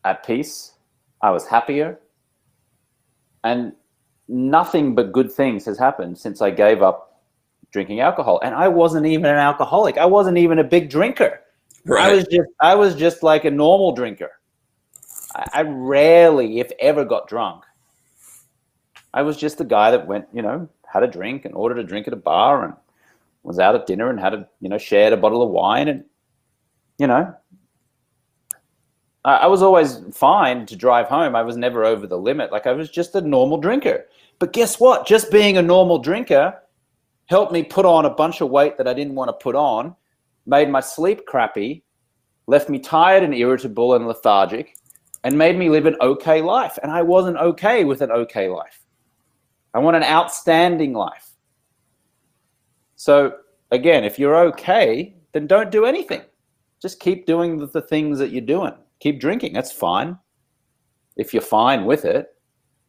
at 0.04 0.26
peace. 0.26 0.74
I 1.22 1.30
was 1.30 1.48
happier. 1.48 2.00
And 3.44 3.74
nothing 4.28 4.96
but 4.96 5.12
good 5.12 5.32
things 5.32 5.66
has 5.66 5.78
happened 5.78 6.18
since 6.18 6.42
I 6.42 6.50
gave 6.50 6.82
up 6.82 7.13
drinking 7.74 8.00
alcohol. 8.00 8.40
And 8.44 8.56
I 8.56 8.70
wasn't 8.70 9.06
even 9.06 9.26
an 9.26 9.38
alcoholic. 9.38 9.98
I 9.98 10.06
wasn't 10.06 10.38
even 10.38 10.60
a 10.60 10.64
big 10.64 10.90
drinker. 10.90 11.42
Right. 11.86 12.12
I 12.12 12.16
was 12.16 12.26
just 12.26 12.50
I 12.62 12.76
was 12.76 12.96
just 12.96 13.24
like 13.24 13.44
a 13.44 13.52
normal 13.52 13.92
drinker. 13.92 14.32
I, 15.36 15.50
I 15.54 15.62
rarely, 15.64 16.60
if 16.60 16.72
ever, 16.80 17.04
got 17.04 17.28
drunk. 17.28 17.66
I 19.14 19.24
was 19.24 19.36
just 19.36 19.58
the 19.58 19.66
guy 19.66 19.92
that 19.92 20.08
went, 20.08 20.28
you 20.32 20.42
know, 20.42 20.70
had 20.86 21.04
a 21.04 21.08
drink 21.08 21.44
and 21.44 21.54
ordered 21.54 21.80
a 21.80 21.84
drink 21.84 22.08
at 22.08 22.14
a 22.14 22.18
bar 22.18 22.64
and 22.64 22.74
was 23.44 23.60
out 23.60 23.76
at 23.76 23.86
dinner 23.86 24.10
and 24.10 24.20
had 24.20 24.34
a, 24.34 24.48
you 24.62 24.70
know, 24.70 24.78
shared 24.78 25.12
a 25.12 25.18
bottle 25.18 25.42
of 25.42 25.50
wine 25.50 25.90
and, 25.90 26.06
you 26.98 27.08
know, 27.08 27.36
I 29.26 29.48
was 29.48 29.62
always 29.62 30.02
fine 30.12 30.66
to 30.66 30.76
drive 30.76 31.08
home. 31.08 31.34
I 31.34 31.44
was 31.44 31.56
never 31.56 31.86
over 31.86 32.08
the 32.08 32.18
limit. 32.18 32.52
Like 32.52 32.68
I 32.68 32.74
was 32.74 32.90
just 32.90 33.16
a 33.16 33.22
normal 33.22 33.58
drinker. 33.58 34.06
But 34.38 34.52
guess 34.52 34.82
what? 34.82 35.08
Just 35.08 35.32
being 35.32 35.58
a 35.58 35.62
normal 35.62 36.00
drinker 36.00 36.60
helped 37.28 37.52
me 37.52 37.64
put 37.64 37.86
on 37.86 38.06
a 38.06 38.10
bunch 38.10 38.42
of 38.42 38.50
weight 38.50 38.78
that 38.78 38.88
I 38.88 38.94
didn't 38.94 39.16
want 39.16 39.30
to 39.30 39.34
put 39.34 39.56
on, 39.56 39.96
made 40.46 40.70
my 40.70 40.80
sleep 40.80 41.26
crappy, 41.26 41.84
left 42.48 42.70
me 42.70 42.80
tired 42.80 43.24
and 43.24 43.34
irritable 43.34 43.96
and 43.96 44.08
lethargic, 44.08 44.76
and 45.24 45.38
made 45.38 45.58
me 45.58 45.70
live 45.70 45.86
an 45.86 45.96
okay 46.02 46.42
life. 46.42 46.78
And 46.84 46.92
I 46.92 47.02
wasn't 47.02 47.38
okay 47.38 47.86
with 47.86 48.02
an 48.02 48.12
okay 48.12 48.50
life. 48.50 48.80
I 49.74 49.80
want 49.80 49.98
an 49.98 50.04
outstanding 50.04 50.94
life. 50.94 51.32
So, 52.96 53.38
again, 53.72 54.04
if 54.04 54.20
you're 54.20 54.36
okay, 54.48 55.16
then 55.32 55.48
don't 55.48 55.72
do 55.72 55.86
anything. 55.86 56.22
Just 56.82 57.00
keep 57.00 57.26
doing 57.26 57.58
the, 57.58 57.82
things 57.82 58.20
that 58.20 58.32
you're 58.32 58.42
doing 58.42 58.74
keep 59.04 59.20
drinking. 59.20 59.52
That's 59.52 59.72
fine 59.72 60.18
if 61.18 61.34
you're 61.34 61.44
fine 61.44 61.84
with 61.84 62.06
it. 62.06 62.30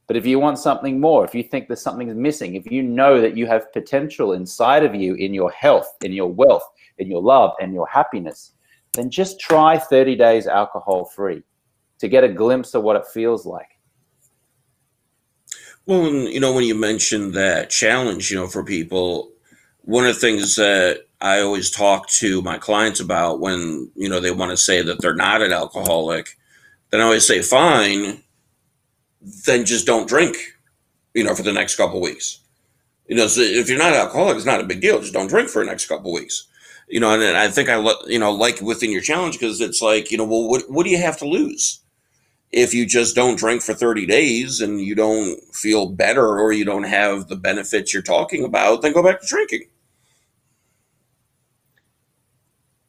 But 0.06 0.16
if 0.16 0.26
you 0.26 0.38
want 0.38 0.58
something 0.58 1.00
more, 1.00 1.24
if 1.24 1.34
you 1.34 1.42
think 1.42 1.66
there's 1.66 1.80
something 1.80 2.20
missing, 2.20 2.54
if 2.54 2.70
you 2.70 2.82
know 2.82 3.20
that 3.20 3.36
you 3.36 3.46
have 3.46 3.72
potential 3.72 4.34
inside 4.34 4.84
of 4.84 4.94
you 4.94 5.14
in 5.14 5.32
your 5.32 5.50
health, 5.50 5.94
in 6.02 6.12
your 6.12 6.30
wealth, 6.30 6.68
in 6.98 7.08
your 7.08 7.22
love, 7.22 7.54
and 7.60 7.72
your 7.72 7.86
happiness, 7.86 8.52
then 8.92 9.10
just 9.10 9.40
try 9.40 9.78
30 9.78 10.16
days 10.16 10.46
alcohol 10.46 11.06
free 11.06 11.42
to 11.98 12.08
get 12.08 12.24
a 12.24 12.28
glimpse 12.28 12.74
of 12.74 12.82
what 12.82 12.96
it 12.96 13.06
feels 13.06 13.46
like. 13.46 13.78
Well, 15.86 16.10
you 16.10 16.40
know, 16.40 16.52
when 16.52 16.64
you 16.64 16.74
mentioned 16.74 17.34
that 17.34 17.70
challenge, 17.70 18.30
you 18.30 18.36
know, 18.36 18.46
for 18.46 18.64
people, 18.64 19.30
one 19.82 20.06
of 20.06 20.14
the 20.14 20.20
things 20.20 20.56
that 20.56 21.06
I 21.20 21.40
always 21.40 21.70
talk 21.70 22.08
to 22.08 22.40
my 22.42 22.58
clients 22.58 23.00
about 23.00 23.40
when 23.40 23.90
you 23.94 24.08
know 24.08 24.20
they 24.20 24.30
want 24.30 24.50
to 24.50 24.56
say 24.56 24.82
that 24.82 25.00
they're 25.00 25.14
not 25.14 25.42
an 25.42 25.52
alcoholic, 25.52 26.38
then 26.90 27.00
I 27.00 27.04
always 27.04 27.26
say, 27.26 27.42
fine, 27.42 28.22
then 29.24 29.64
just 29.64 29.86
don't 29.86 30.08
drink, 30.08 30.36
you 31.14 31.24
know, 31.24 31.34
for 31.34 31.42
the 31.42 31.52
next 31.52 31.76
couple 31.76 32.00
weeks. 32.00 32.40
You 33.06 33.16
know, 33.16 33.26
so 33.26 33.40
if 33.40 33.68
you're 33.68 33.78
not 33.78 33.92
alcoholic, 33.92 34.36
it's 34.36 34.46
not 34.46 34.60
a 34.60 34.64
big 34.64 34.80
deal. 34.80 35.00
Just 35.00 35.12
don't 35.12 35.28
drink 35.28 35.48
for 35.48 35.62
the 35.62 35.70
next 35.70 35.86
couple 35.86 36.12
weeks. 36.12 36.46
You 36.88 37.00
know, 37.00 37.10
and 37.10 37.36
I 37.36 37.48
think 37.48 37.68
I 37.68 37.82
you 38.06 38.18
know 38.18 38.30
like 38.30 38.60
within 38.60 38.92
your 38.92 39.00
challenge 39.00 39.38
because 39.38 39.60
it's 39.60 39.80
like 39.80 40.10
you 40.10 40.18
know, 40.18 40.24
well, 40.24 40.48
what 40.48 40.70
what 40.70 40.84
do 40.84 40.90
you 40.90 40.98
have 40.98 41.18
to 41.18 41.28
lose? 41.28 41.80
If 42.52 42.72
you 42.72 42.86
just 42.86 43.16
don't 43.16 43.36
drink 43.36 43.62
for 43.62 43.74
30 43.74 44.06
days 44.06 44.60
and 44.60 44.80
you 44.80 44.94
don't 44.94 45.40
feel 45.52 45.88
better 45.88 46.38
or 46.38 46.52
you 46.52 46.64
don't 46.64 46.84
have 46.84 47.26
the 47.26 47.34
benefits 47.34 47.92
you're 47.92 48.02
talking 48.02 48.44
about, 48.44 48.80
then 48.80 48.92
go 48.92 49.02
back 49.02 49.20
to 49.20 49.26
drinking. 49.26 49.64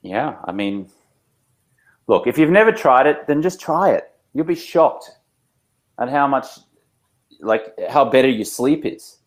Yeah, 0.04 0.36
I 0.46 0.52
mean, 0.52 0.88
look, 2.06 2.28
if 2.28 2.38
you've 2.38 2.52
never 2.52 2.72
tried 2.72 3.08
it, 3.08 3.26
then 3.26 3.42
just 3.42 3.60
try 3.60 3.90
it. 3.90 4.12
You'll 4.36 4.46
be 4.46 4.54
shocked 4.54 5.15
at 6.00 6.10
how 6.10 6.28
much, 6.28 6.48
like, 7.40 7.74
how 7.90 8.06
better 8.06 8.30
your 8.30 8.46
sleep 8.46 8.86
is. 8.86 9.18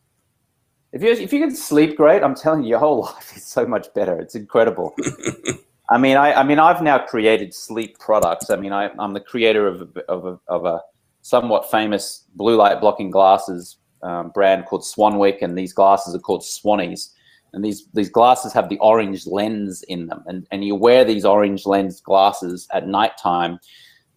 if 0.93 1.03
you 1.03 1.11
if 1.11 1.33
you 1.33 1.41
can 1.41 1.55
sleep 1.55 1.97
great, 1.97 2.23
I'm 2.23 2.35
telling 2.35 2.63
you, 2.63 2.71
your 2.71 2.79
whole 2.79 3.03
life 3.13 3.37
is 3.37 3.45
so 3.47 3.67
much 3.67 3.93
better. 3.95 4.19
It's 4.19 4.35
incredible. 4.35 4.95
I 5.91 5.97
mean, 5.97 6.17
I, 6.17 6.35
I 6.35 6.43
mean, 6.43 6.59
I've 6.59 6.83
now 6.83 6.99
created 6.99 7.55
sleep 7.55 7.99
products. 7.99 8.51
I 8.51 8.57
mean, 8.57 8.73
I, 8.73 8.91
I'm 8.99 9.15
the 9.15 9.21
creator 9.21 9.67
of 9.67 9.81
a, 9.97 10.01
of 10.11 10.27
a, 10.27 10.39
of 10.47 10.67
a 10.67 10.83
somewhat 11.23 11.71
famous 11.71 12.25
blue 12.35 12.57
light 12.57 12.81
blocking 12.81 13.11
glasses 13.11 13.79
um, 14.03 14.31
brand 14.31 14.67
called 14.67 14.83
Swanwick, 14.83 15.43
and 15.43 15.57
these 15.57 15.73
glasses 15.73 16.15
are 16.15 16.21
called 16.21 16.43
Swannies. 16.43 17.11
And 17.55 17.65
these 17.65 17.87
these 17.95 18.11
glasses 18.11 18.53
have 18.53 18.69
the 18.69 18.79
orange 18.79 19.27
lens 19.27 19.83
in 19.85 20.07
them, 20.07 20.23
and 20.27 20.47
and 20.51 20.65
you 20.65 20.75
wear 20.75 21.05
these 21.05 21.25
orange 21.25 21.65
lens 21.65 22.01
glasses 22.01 22.69
at 22.73 22.87
nighttime 22.87 23.59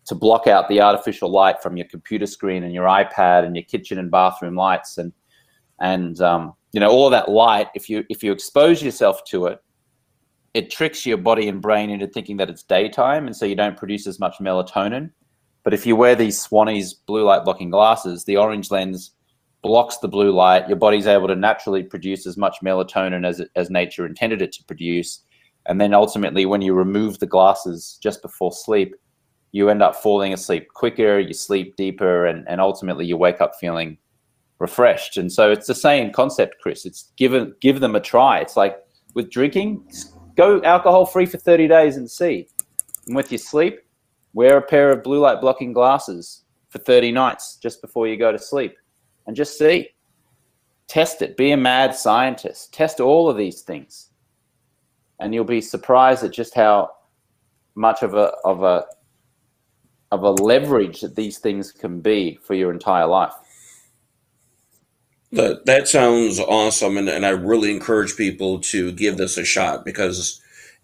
to 0.05 0.15
block 0.15 0.47
out 0.47 0.67
the 0.67 0.81
artificial 0.81 1.29
light 1.29 1.61
from 1.61 1.77
your 1.77 1.87
computer 1.87 2.25
screen 2.25 2.63
and 2.63 2.73
your 2.73 2.85
iPad 2.85 3.45
and 3.45 3.55
your 3.55 3.65
kitchen 3.65 3.99
and 3.99 4.09
bathroom 4.09 4.55
lights, 4.55 4.97
and 4.97 5.13
and 5.79 6.21
um, 6.21 6.53
you 6.71 6.79
know 6.79 6.89
all 6.89 7.09
that 7.09 7.29
light. 7.29 7.67
If 7.75 7.89
you 7.89 8.03
if 8.09 8.23
you 8.23 8.31
expose 8.31 8.81
yourself 8.81 9.23
to 9.25 9.47
it, 9.47 9.61
it 10.53 10.69
tricks 10.71 11.05
your 11.05 11.17
body 11.17 11.47
and 11.47 11.61
brain 11.61 11.89
into 11.89 12.07
thinking 12.07 12.37
that 12.37 12.49
it's 12.49 12.63
daytime, 12.63 13.27
and 13.27 13.35
so 13.35 13.45
you 13.45 13.55
don't 13.55 13.77
produce 13.77 14.07
as 14.07 14.19
much 14.19 14.35
melatonin. 14.39 15.11
But 15.63 15.73
if 15.73 15.85
you 15.85 15.95
wear 15.95 16.15
these 16.15 16.45
Swannies 16.45 16.95
blue 17.05 17.23
light 17.23 17.43
blocking 17.43 17.69
glasses, 17.69 18.25
the 18.25 18.37
orange 18.37 18.71
lens 18.71 19.11
blocks 19.61 19.97
the 19.97 20.07
blue 20.07 20.31
light. 20.31 20.67
Your 20.67 20.77
body's 20.77 21.05
able 21.05 21.27
to 21.27 21.35
naturally 21.35 21.83
produce 21.83 22.25
as 22.25 22.37
much 22.37 22.57
melatonin 22.63 23.25
as 23.25 23.41
as 23.55 23.69
nature 23.69 24.05
intended 24.05 24.41
it 24.41 24.51
to 24.53 24.63
produce. 24.63 25.23
And 25.67 25.79
then 25.79 25.93
ultimately, 25.93 26.47
when 26.47 26.61
you 26.61 26.73
remove 26.73 27.19
the 27.19 27.27
glasses 27.27 27.99
just 28.01 28.23
before 28.23 28.51
sleep, 28.51 28.95
you 29.51 29.69
end 29.69 29.81
up 29.81 29.95
falling 29.95 30.33
asleep 30.33 30.67
quicker, 30.73 31.19
you 31.19 31.33
sleep 31.33 31.75
deeper, 31.75 32.25
and, 32.25 32.47
and 32.47 32.61
ultimately 32.61 33.05
you 33.05 33.17
wake 33.17 33.41
up 33.41 33.53
feeling 33.59 33.97
refreshed. 34.59 35.17
And 35.17 35.31
so 35.31 35.51
it's 35.51 35.67
the 35.67 35.75
same 35.75 36.11
concept, 36.11 36.55
Chris. 36.61 36.85
It's 36.85 37.11
give, 37.17 37.59
give 37.59 37.79
them 37.79 37.95
a 37.95 37.99
try. 37.99 38.39
It's 38.39 38.55
like 38.55 38.77
with 39.13 39.29
drinking, 39.29 39.83
go 40.35 40.61
alcohol 40.63 41.05
free 41.05 41.25
for 41.25 41.37
30 41.37 41.67
days 41.67 41.97
and 41.97 42.09
see. 42.09 42.47
And 43.07 43.15
with 43.15 43.31
your 43.31 43.39
sleep, 43.39 43.79
wear 44.33 44.57
a 44.57 44.61
pair 44.61 44.91
of 44.91 45.03
blue 45.03 45.19
light 45.19 45.41
blocking 45.41 45.73
glasses 45.73 46.43
for 46.69 46.79
30 46.79 47.11
nights 47.11 47.57
just 47.61 47.81
before 47.81 48.07
you 48.07 48.15
go 48.15 48.31
to 48.31 48.39
sleep 48.39 48.75
and 49.27 49.35
just 49.35 49.57
see. 49.57 49.89
Test 50.87 51.21
it. 51.21 51.37
Be 51.37 51.51
a 51.51 51.57
mad 51.57 51.95
scientist. 51.95 52.73
Test 52.73 52.99
all 52.99 53.29
of 53.29 53.37
these 53.37 53.61
things. 53.61 54.09
And 55.19 55.33
you'll 55.33 55.45
be 55.45 55.61
surprised 55.61 56.23
at 56.23 56.31
just 56.31 56.53
how 56.53 56.89
much 57.75 58.03
of 58.03 58.13
a 58.13 58.33
of 58.43 58.63
a 58.63 58.85
of 60.12 60.24
a 60.24 60.32
leverage 60.32 61.02
that 61.02 61.15
these 61.15 61.38
things 61.38 61.71
can 61.71 62.02
be 62.02 62.38
for 62.43 62.54
your 62.54 62.71
entire 62.71 63.08
life. 63.08 63.34
That 65.32 65.65
that 65.65 65.88
sounds 65.88 66.39
awesome, 66.39 66.97
and, 66.97 67.08
and 67.08 67.26
I 67.26 67.30
really 67.30 67.71
encourage 67.71 68.17
people 68.17 68.60
to 68.60 68.91
give 68.91 69.15
this 69.15 69.38
a 69.38 69.45
shot 69.45 69.86
because 69.86 70.41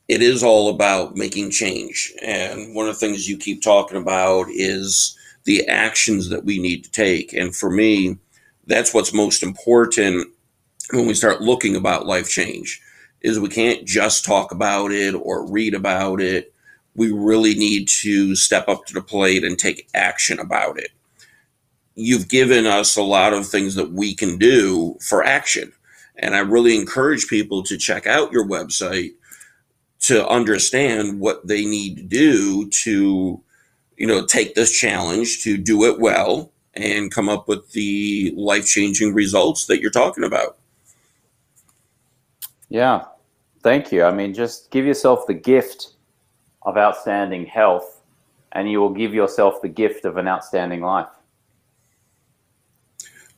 it 0.08 0.22
is 0.22 0.42
all 0.42 0.70
about 0.70 1.18
making 1.18 1.52
change. 1.52 2.14
And 2.22 2.74
one 2.74 2.88
of 2.88 2.96
the 2.96 3.00
things 3.00 3.28
you 3.28 3.38
keep 3.38 3.62
talking 3.62 3.98
about 3.98 4.48
is 4.50 5.18
the 5.44 5.68
actions 5.68 6.30
that 6.30 6.46
we 6.46 6.60
need 6.60 6.86
to 6.86 6.92
take. 6.92 7.34
And 7.34 7.54
for 7.54 7.70
me, 7.70 8.18
that's 8.66 8.94
what's 8.94 9.14
most 9.14 9.44
important 9.44 10.30
when 10.92 11.08
we 11.08 11.14
start 11.14 11.42
looking 11.42 11.76
about 11.76 12.06
life 12.06 12.30
change 12.30 12.82
is 13.22 13.40
we 13.40 13.50
can't 13.50 13.86
just 13.86 14.24
talk 14.24 14.52
about 14.52 14.92
it 14.92 15.14
or 15.14 15.50
read 15.50 15.74
about 15.74 16.22
it. 16.22 16.54
We 16.98 17.12
really 17.12 17.56
need 17.56 17.88
to 17.88 18.36
step 18.36 18.68
up 18.68 18.86
to 18.88 18.94
the 18.94 19.02
plate 19.02 19.46
and 19.46 19.58
take 19.58 19.88
action 19.94 20.40
about 20.40 20.78
it 20.78 20.92
you've 21.98 22.28
given 22.28 22.68
us 22.68 22.96
a 22.96 23.02
lot 23.02 23.34
of 23.34 23.48
things 23.48 23.74
that 23.74 23.92
we 23.92 24.14
can 24.14 24.38
do 24.38 24.96
for 25.02 25.26
action. 25.26 25.74
And 26.16 26.36
I 26.36 26.40
really 26.40 26.78
encourage 26.78 27.28
people 27.28 27.64
to 27.64 27.78
check 27.78 28.06
out 28.06 28.32
your 28.32 28.48
website 28.48 29.14
to 30.02 30.26
understand 30.28 31.20
what 31.20 31.46
they 31.48 31.66
need 31.66 31.98
to 31.98 32.04
do 32.04 32.70
to, 32.70 33.42
you 33.98 34.08
know, 34.08 34.26
take 34.26 34.54
this 34.54 34.78
challenge, 34.78 35.44
to 35.44 35.58
do 35.58 35.86
it 35.86 36.00
well, 36.00 36.52
and 36.76 37.12
come 37.12 37.30
up 37.30 37.48
with 37.48 37.72
the 37.72 38.32
life 38.38 38.68
changing 38.68 39.16
results 39.16 39.66
that 39.66 39.82
you're 39.82 39.90
talking 39.90 40.24
about. 40.24 40.58
Yeah. 42.70 43.06
Thank 43.64 43.92
you. 43.92 44.04
I 44.04 44.12
mean, 44.12 44.36
just 44.36 44.70
give 44.70 44.86
yourself 44.86 45.26
the 45.26 45.34
gift 45.34 45.94
of 46.68 46.78
outstanding 46.78 47.46
health, 47.46 48.02
and 48.52 48.70
you 48.70 48.80
will 48.80 48.94
give 48.94 49.14
yourself 49.14 49.62
the 49.62 49.70
gift 49.70 50.04
of 50.04 50.18
an 50.18 50.28
outstanding 50.28 50.82
life. 50.82 51.08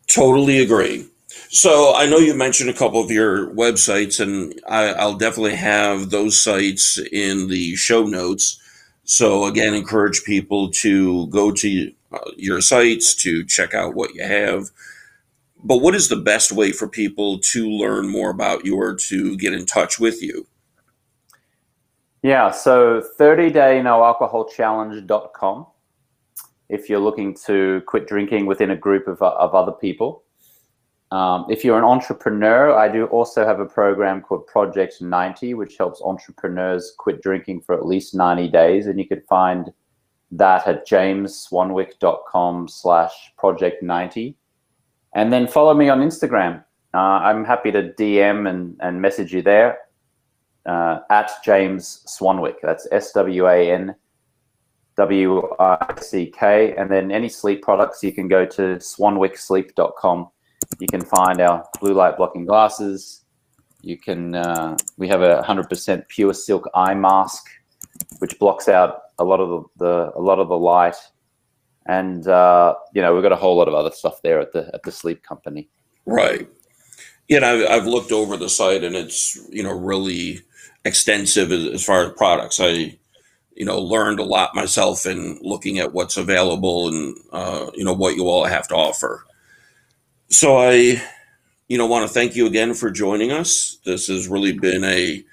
Totally 0.08 0.60
agree. 0.60 1.06
So 1.50 1.94
I 1.96 2.08
know 2.08 2.18
you 2.18 2.34
mentioned 2.34 2.72
a 2.72 2.74
couple 2.74 3.02
of 3.04 3.12
your 3.12 3.52
websites, 3.52 4.20
and 4.20 4.60
I, 4.68 5.06
will 5.06 5.16
definitely 5.16 5.56
have 5.56 6.10
those 6.10 6.42
sites 6.42 6.98
in 7.12 7.50
the 7.50 7.76
show 7.76 8.04
notes. 8.04 8.60
So 9.04 9.46
again, 9.46 9.76
encourage 9.76 10.24
people 10.24 10.72
to 10.72 11.28
go 11.28 11.52
to 11.52 11.94
uh, 12.12 12.32
your 12.36 12.62
sites 12.62 13.14
to 13.16 13.46
check 13.46 13.76
out 13.76 13.94
what 13.94 14.16
you 14.16 14.24
have. 14.24 14.70
But 15.64 15.78
what 15.78 15.94
is 15.94 16.10
the 16.10 16.16
best 16.16 16.52
way 16.52 16.72
for 16.72 16.88
people 16.88 17.38
to 17.52 17.70
learn 17.70 18.10
more 18.10 18.32
about 18.32 18.66
you 18.66 18.76
or 18.76 18.96
to 18.96 19.38
get 19.38 19.54
in 19.54 19.68
touch 19.68 20.00
with 20.00 20.24
you? 20.24 20.48
Yeah, 22.22 22.52
so 22.52 23.02
30daynoalcoholchallenge.com 23.18 25.68
if 26.68 26.90
you're 26.90 27.00
looking 27.00 27.34
to 27.46 27.82
quit 27.88 28.08
drinking 28.08 28.46
within 28.46 28.72
a 28.72 28.76
group 28.76 29.08
of, 29.08 29.22
of 29.22 29.56
other 29.56 29.72
people. 29.72 30.24
Um, 31.12 31.46
if 31.50 31.64
you're 31.64 31.78
an 31.78 31.84
entrepreneur, 31.84 32.76
I 32.76 32.90
do 32.90 33.06
also 33.06 33.46
have 33.46 33.60
a 33.60 33.66
program 33.66 34.22
called 34.22 34.46
Project 34.48 35.02
90, 35.02 35.54
which 35.56 35.78
helps 35.78 36.02
entrepreneurs 36.04 36.94
quit 36.98 37.24
drinking 37.24 37.62
for 37.62 37.74
at 37.74 37.86
least 37.86 38.14
90 38.14 38.50
days. 38.50 38.86
And 38.86 39.00
you 39.00 39.08
can 39.08 39.22
find 39.22 39.72
that 40.32 40.68
at 40.68 40.88
jamesswanwick.com 40.88 42.68
slash 42.68 43.34
project 43.38 43.82
90. 43.82 44.36
And 45.16 45.34
then 45.34 45.48
follow 45.48 45.74
me 45.74 45.90
on 45.90 46.02
Instagram. 46.02 46.64
Uh, 46.94 46.98
I'm 46.98 47.44
happy 47.46 47.72
to 47.72 47.92
DM 47.94 48.48
and, 48.48 48.78
and 48.82 49.02
message 49.02 49.34
you 49.34 49.42
there 49.42 49.80
uh, 50.70 51.00
at 51.10 51.32
James 51.44 52.04
Swanwick. 52.08 52.58
That's 52.62 52.88
S 52.92 53.12
W 53.14 53.48
A 53.48 53.72
N 53.72 53.96
W 54.98 55.56
I 55.60 55.96
C 56.00 56.28
K. 56.28 56.76
And 56.76 56.92
then 56.92 57.12
any 57.12 57.28
sleep 57.28 57.64
products, 57.64 58.04
you 58.04 58.12
can 58.12 58.28
go 58.28 58.46
to 58.46 58.76
swanwicksleep.com. 58.76 60.28
You 60.80 60.88
can 60.88 61.02
find 61.02 61.42
our 61.42 61.66
blue 61.82 61.94
light 61.94 62.18
blocking 62.18 62.46
glasses. 62.46 63.26
You 63.82 63.98
can, 63.98 64.36
uh, 64.36 64.78
we 64.98 65.08
have 65.08 65.22
a 65.22 65.42
100% 65.42 66.08
pure 66.10 66.34
silk 66.34 66.70
eye 66.76 66.94
mask, 66.94 67.48
which 68.20 68.38
blocks 68.38 68.68
out 68.68 69.00
a 69.18 69.24
lot 69.24 69.40
of 69.40 69.50
the, 69.50 69.86
the 69.86 70.12
a 70.16 70.22
lot 70.22 70.38
of 70.38 70.50
the 70.50 70.58
light. 70.58 70.98
And, 71.88 72.28
uh, 72.28 72.76
you 72.94 73.02
know, 73.02 73.14
we've 73.14 73.24
got 73.24 73.32
a 73.32 73.38
whole 73.38 73.58
lot 73.58 73.68
of 73.68 73.74
other 73.74 73.90
stuff 73.90 74.22
there 74.22 74.40
at 74.40 74.52
the, 74.52 74.70
at 74.74 74.84
the 74.84 74.92
sleep 74.92 75.24
company. 75.24 75.70
Right. 76.06 76.48
Yeah, 77.28 77.50
I've, 77.50 77.66
I've 77.70 77.88
looked 77.88 78.12
over 78.12 78.38
the 78.38 78.50
site 78.50 78.84
and 78.84 78.96
it's, 78.96 79.40
you 79.50 79.64
know, 79.64 79.72
really 79.72 80.42
extensive 80.86 81.52
as, 81.52 81.66
as 81.68 81.86
far 81.86 82.06
as 82.06 82.14
products. 82.14 82.60
I, 82.60 82.98
you 83.56 83.66
know, 83.66 83.80
learned 83.80 84.20
a 84.20 84.24
lot 84.24 84.56
myself 84.56 85.06
in 85.06 85.38
looking 85.42 85.80
at 85.80 85.94
what's 85.94 86.16
available 86.16 86.88
and, 86.88 87.18
uh, 87.32 87.70
you 87.76 87.84
know, 87.84 87.94
what 87.94 88.16
you 88.16 88.28
all 88.28 88.46
have 88.46 88.68
to 88.70 88.76
offer. 88.76 89.26
So 90.30 90.58
I, 90.58 91.02
you 91.68 91.78
know, 91.78 91.86
want 91.86 92.08
to 92.08 92.14
thank 92.14 92.36
you 92.36 92.48
again 92.48 92.74
for 92.74 92.90
joining 92.90 93.32
us. 93.32 93.80
This 93.84 94.08
has 94.08 94.30
really 94.30 94.54
been 94.54 94.84
a 94.86 95.24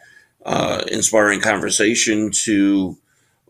uh, 0.44 0.82
inspiring 0.90 1.40
conversation 1.40 2.30
to 2.30 2.96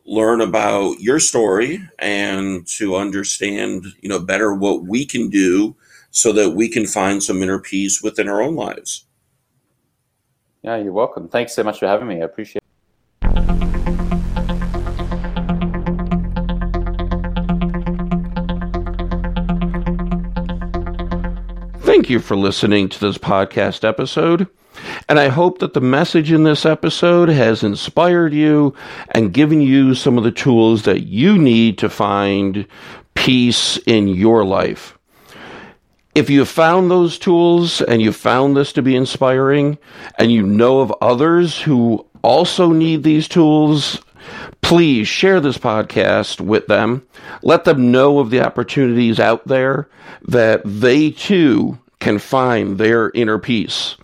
learn 0.04 0.40
about 0.40 1.00
your 1.00 1.18
story 1.18 1.80
and 1.98 2.66
to 2.66 2.96
understand, 2.96 3.86
you 4.02 4.08
know, 4.08 4.20
better 4.20 4.54
what 4.54 4.84
we 4.84 5.06
can 5.06 5.30
do 5.30 5.74
so 6.10 6.32
that 6.32 6.50
we 6.50 6.68
can 6.68 6.86
find 6.86 7.22
some 7.22 7.42
inner 7.42 7.58
peace 7.58 8.02
within 8.02 8.28
our 8.28 8.42
own 8.42 8.54
lives. 8.54 9.05
Yeah, 10.66 10.78
you're 10.78 10.92
welcome. 10.92 11.28
Thanks 11.28 11.54
so 11.54 11.62
much 11.62 11.78
for 11.78 11.86
having 11.86 12.08
me. 12.08 12.16
I 12.16 12.24
appreciate 12.24 12.56
it. 12.56 12.62
Thank 21.82 22.10
you 22.10 22.18
for 22.18 22.34
listening 22.34 22.88
to 22.88 22.98
this 22.98 23.16
podcast 23.16 23.84
episode. 23.84 24.48
And 25.08 25.20
I 25.20 25.28
hope 25.28 25.60
that 25.60 25.72
the 25.72 25.80
message 25.80 26.32
in 26.32 26.42
this 26.42 26.66
episode 26.66 27.28
has 27.28 27.62
inspired 27.62 28.34
you 28.34 28.74
and 29.10 29.32
given 29.32 29.60
you 29.60 29.94
some 29.94 30.18
of 30.18 30.24
the 30.24 30.32
tools 30.32 30.82
that 30.82 31.04
you 31.04 31.38
need 31.38 31.78
to 31.78 31.88
find 31.88 32.66
peace 33.14 33.78
in 33.86 34.08
your 34.08 34.44
life. 34.44 34.95
If 36.16 36.30
you 36.30 36.46
found 36.46 36.90
those 36.90 37.18
tools 37.18 37.82
and 37.82 38.00
you 38.00 38.10
found 38.10 38.56
this 38.56 38.72
to 38.72 38.80
be 38.80 38.96
inspiring 38.96 39.76
and 40.18 40.32
you 40.32 40.44
know 40.44 40.80
of 40.80 40.90
others 41.02 41.60
who 41.60 42.06
also 42.22 42.72
need 42.72 43.02
these 43.02 43.28
tools, 43.28 44.00
please 44.62 45.06
share 45.06 45.40
this 45.40 45.58
podcast 45.58 46.40
with 46.40 46.68
them. 46.68 47.06
Let 47.42 47.64
them 47.64 47.92
know 47.92 48.18
of 48.18 48.30
the 48.30 48.40
opportunities 48.40 49.20
out 49.20 49.46
there 49.46 49.90
that 50.26 50.62
they 50.64 51.10
too 51.10 51.78
can 52.00 52.18
find 52.18 52.78
their 52.78 53.10
inner 53.10 53.38
peace. 53.38 53.96